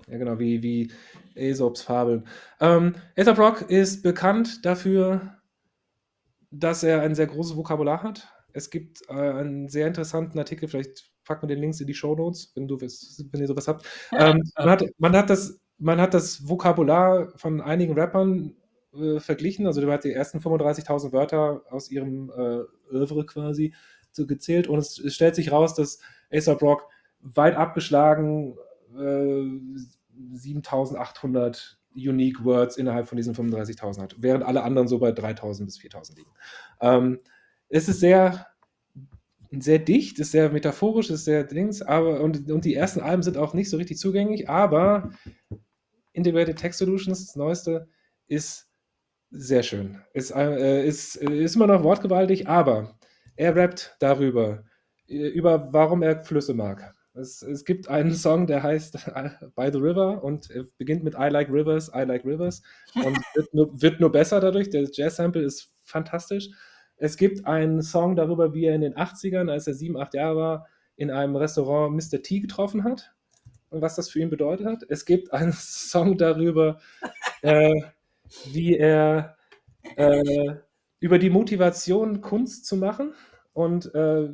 [0.07, 0.91] Ja, genau, wie, wie
[1.35, 2.27] Aesops Fabeln.
[2.59, 5.37] Ähm, ASAP Rock ist bekannt dafür,
[6.51, 8.27] dass er ein sehr großes Vokabular hat.
[8.53, 12.15] Es gibt äh, einen sehr interessanten Artikel, vielleicht packen wir den Links in die Show
[12.15, 13.85] Notes, wenn, du, wenn ihr sowas habt.
[14.17, 18.55] Ähm, man, hat, man, hat das, man hat das Vokabular von einigen Rappern
[18.93, 23.73] äh, verglichen, also der hat die ersten 35.000 Wörter aus ihrem äh, Oeuvre quasi
[24.11, 25.99] so gezählt und es, es stellt sich raus, dass
[26.31, 26.87] ASAP Rock
[27.21, 28.57] weit abgeschlagen
[28.97, 29.43] äh,
[30.33, 35.79] 7800 Unique Words innerhalb von diesen 35.000 hat, während alle anderen so bei 3.000 bis
[35.79, 36.31] 4.000 liegen.
[36.79, 37.19] Ähm,
[37.71, 38.45] es ist sehr,
[39.51, 43.37] sehr dicht, ist sehr metaphorisch, ist sehr Dings, aber und, und die ersten Alben sind
[43.37, 45.11] auch nicht so richtig zugänglich, aber
[46.13, 47.87] Integrated Text Solutions, das neueste,
[48.27, 48.69] ist
[49.29, 50.01] sehr schön.
[50.13, 52.97] Ist, äh, ist, ist immer noch wortgewaltig, aber
[53.37, 54.63] er rappt darüber,
[55.07, 56.93] äh, über warum er Flüsse mag.
[57.13, 58.93] Es, es gibt einen Song, der heißt
[59.55, 62.61] By the River und beginnt mit I like rivers, I like rivers
[62.95, 64.69] und wird nur, wird nur besser dadurch.
[64.69, 66.49] Der Jazz-Sample ist fantastisch.
[67.01, 70.35] Es gibt einen Song darüber, wie er in den 80ern, als er sieben, acht Jahre
[70.35, 72.21] war, in einem Restaurant Mr.
[72.21, 73.11] T getroffen hat
[73.71, 74.83] und was das für ihn bedeutet hat.
[74.87, 76.79] Es gibt einen Song darüber,
[77.41, 77.73] äh,
[78.51, 79.35] wie er
[79.95, 80.53] äh,
[80.99, 83.15] über die Motivation, Kunst zu machen
[83.53, 84.29] und äh,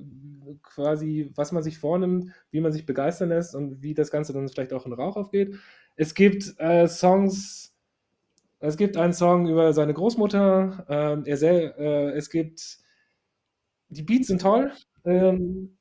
[0.62, 4.50] quasi, was man sich vornimmt, wie man sich begeistern lässt und wie das Ganze dann
[4.50, 5.56] vielleicht auch in Rauch aufgeht.
[5.96, 7.77] Es gibt äh, Songs,
[8.60, 12.78] es gibt einen Song über seine Großmutter, ähm, er sel- äh, es gibt,
[13.90, 14.72] die Beats sind toll.
[15.06, 15.78] Ähm,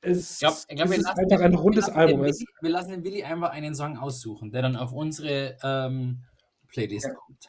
[0.00, 2.20] es, Ich glaube, ich glaub, es wir ist lassen einfach ein rundes wir Album.
[2.22, 6.24] Willi, wir lassen den Willi einfach einen Song aussuchen, der dann auf unsere ähm,
[6.68, 7.14] Playlist Ja.
[7.14, 7.48] kommt.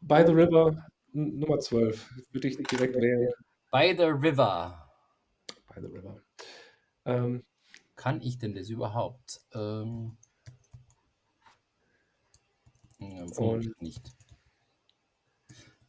[0.00, 3.30] By the River Nummer 12, würde ich direkt wählen.
[3.70, 4.88] By the River.
[5.72, 6.20] By the River.
[7.04, 7.44] Ähm,
[7.94, 9.40] Kann ich denn das überhaupt?
[9.54, 10.16] Ähm,
[13.10, 14.02] ja, vermutlich nicht.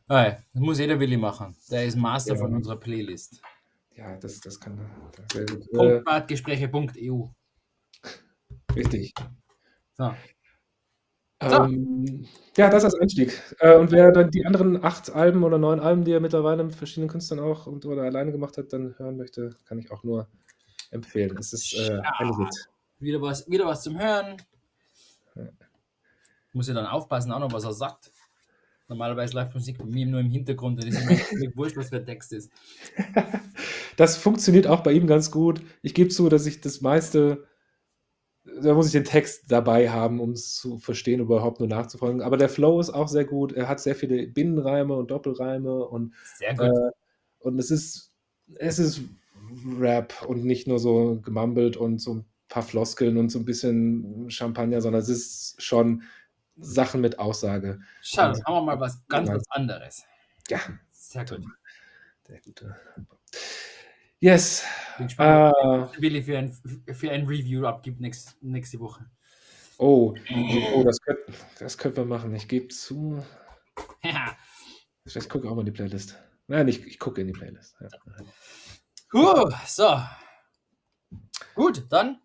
[0.08, 1.56] Ah, das muss jeder Willi machen.
[1.72, 2.40] Der ist Master Ja.
[2.40, 3.42] von unserer Playlist.
[3.96, 4.78] ja, das, das kann
[5.32, 5.68] sehr gut.
[5.74, 7.28] Äh, Punktbartgespräche.eu.
[8.76, 9.14] richtig.
[9.94, 10.14] So.
[11.40, 12.26] Ähm,
[12.58, 13.38] ja, das als Einstieg.
[13.60, 16.76] Äh, und wer dann die anderen acht Alben oder neun Alben, die er mittlerweile mit
[16.76, 20.28] verschiedenen Künstlern auch und oder alleine gemacht hat, dann hören möchte, kann ich auch nur
[20.92, 21.36] empfehlen.
[21.38, 22.70] Es ist äh, ein Hit.
[23.00, 24.38] Wieder was, wieder was zum Hören.
[25.36, 25.50] Ja.
[26.54, 28.12] Muss ja dann aufpassen, auch noch, was er sagt.
[28.88, 30.98] Normalerweise läuft Musik bei mir nur im Hintergrund, dann ist
[31.30, 32.52] völlig wurscht, was der Text ist.
[33.98, 35.62] Das funktioniert auch bei ihm ganz gut.
[35.82, 37.46] Ich gebe zu, dass ich das meiste,
[38.62, 42.22] da muss ich den Text dabei haben, um es zu verstehen, überhaupt nur nachzufolgen.
[42.22, 43.54] Aber der Flow ist auch sehr gut.
[43.54, 46.68] Er hat sehr viele Binnenreime und Doppelreime und, Sehr gut.
[46.68, 46.92] äh,
[47.40, 48.12] und es ist,
[48.56, 49.02] es ist
[49.80, 54.30] Rap und nicht nur so gemumbled und so ein paar Floskeln und so ein bisschen
[54.30, 56.04] Champagner, sondern es ist schon
[56.56, 57.80] Sachen mit Aussage.
[58.02, 60.04] Schau, jetzt haben wir mal was ganz was anderes.
[60.50, 60.60] Ja,
[60.92, 61.42] Sehr gut.
[62.28, 62.76] der gute.
[64.20, 64.64] Yes.
[64.98, 66.52] Bin gespannt, Äh, was Willi für ein,
[66.94, 69.06] für ein Review abgibt nächst, nächste Woche.
[69.78, 70.16] oh,
[70.76, 72.34] oh das könnten das könnten wir machen.
[72.36, 73.24] Ich gebe zu.
[74.04, 74.36] Ja.
[75.06, 76.18] Ich gucke auch mal in die Playlist.
[76.48, 77.76] Nein, ich, ich gucke in die Playlist.
[77.82, 77.90] Ja.
[79.12, 80.00] Huh, so.
[81.56, 82.22] Gut, dann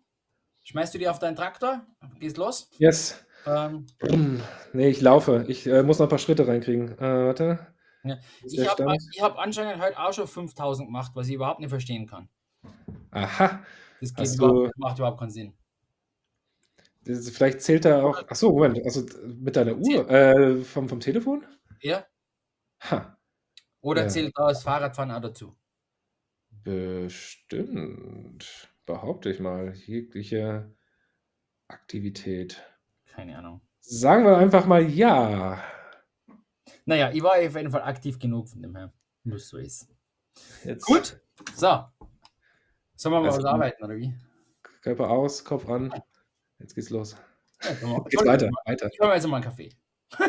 [0.63, 1.85] schmeißt du die auf deinen Traktor,
[2.19, 2.69] gehst los.
[2.77, 3.21] Yes.
[3.49, 3.85] Ähm.
[4.71, 5.45] Nee, ich laufe.
[5.47, 6.91] Ich äh, muss noch ein paar Schritte reinkriegen.
[6.99, 7.73] Äh, warte.
[8.03, 8.85] Ja, ich habe
[9.19, 12.29] hab anscheinend heute auch schon 5000 gemacht, was ich überhaupt nicht verstehen kann.
[13.09, 13.63] Aha.
[13.99, 15.53] Das geht überhaupt, macht überhaupt keinen Sinn.
[17.03, 18.23] Das, vielleicht zählt da auch.
[18.27, 18.79] Ach so, Moment.
[18.85, 20.09] Also mit deiner Uhr.
[20.09, 21.45] Äh, vom, vom Telefon?
[21.81, 22.05] Ja?
[22.81, 23.17] Ha.
[23.81, 24.07] Oder Ja.
[24.09, 25.57] zählt da das Fahrradfahren auch dazu?
[26.63, 28.45] Bestimmt.
[28.85, 29.73] Behaupte ich mal.
[29.73, 30.75] Jegliche
[31.67, 32.61] Aktivität.
[33.13, 33.61] Keine Ahnung.
[33.81, 35.61] Sagen wir einfach mal ja.
[36.85, 38.91] Naja, ich war auf jeden Fall aktiv genug von dem her.
[39.23, 39.87] Muss so ist.
[40.63, 41.19] Jetzt Gut.
[41.55, 41.83] So.
[42.95, 44.13] Sollen wir mal Also- was arbeiten, oder wie?
[44.81, 45.93] Körper aus, Kopf an.
[46.59, 47.15] Jetzt geht's los.
[47.63, 48.89] Ja, Geht's weiter, weiter.
[48.91, 49.69] Ich mir jetzt mal einen Kaffee.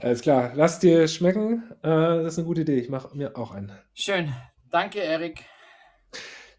[0.00, 0.52] Alles klar.
[0.54, 1.70] Lass dir schmecken.
[1.82, 2.78] Äh, das ist eine gute Idee.
[2.78, 3.72] Ich mache mir auch einen.
[3.92, 4.32] Schön.
[4.70, 5.44] Danke, Erik.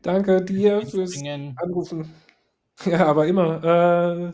[0.01, 1.15] Danke dir fürs.
[1.57, 2.13] Anrufen.
[2.85, 3.63] Ja, aber immer.
[3.63, 4.33] Äh,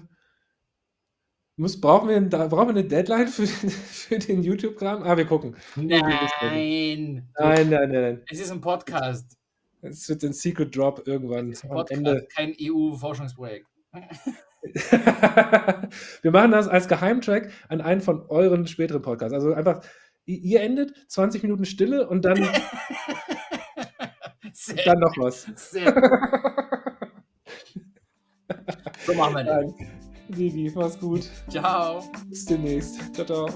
[1.62, 5.04] muss, brauchen, wir, da, brauchen wir eine Deadline für, für den YouTube-Kram?
[5.04, 5.56] Ah, wir gucken.
[5.76, 6.02] Nein.
[6.50, 8.24] Nein, nein, nein, nein.
[8.30, 9.38] Es ist ein Podcast.
[9.82, 12.28] Es wird ein Secret Drop irgendwann Es ist ein am Podcast, Ende.
[12.36, 13.68] kein EU-Forschungsprojekt.
[16.22, 19.34] wir machen das als Geheimtrack an einen von euren späteren Podcasts.
[19.36, 19.84] Also einfach,
[20.26, 22.38] ihr endet, 20 Minuten Stille und dann,
[24.54, 25.48] Sehr, dann noch was.
[25.56, 25.94] sehr.
[29.06, 30.11] So machen wir das.
[30.38, 31.30] Vivi, mach's gut.
[31.50, 32.04] Ciao.
[32.28, 33.14] Bis demnächst.
[33.14, 33.50] Ciao, ciao.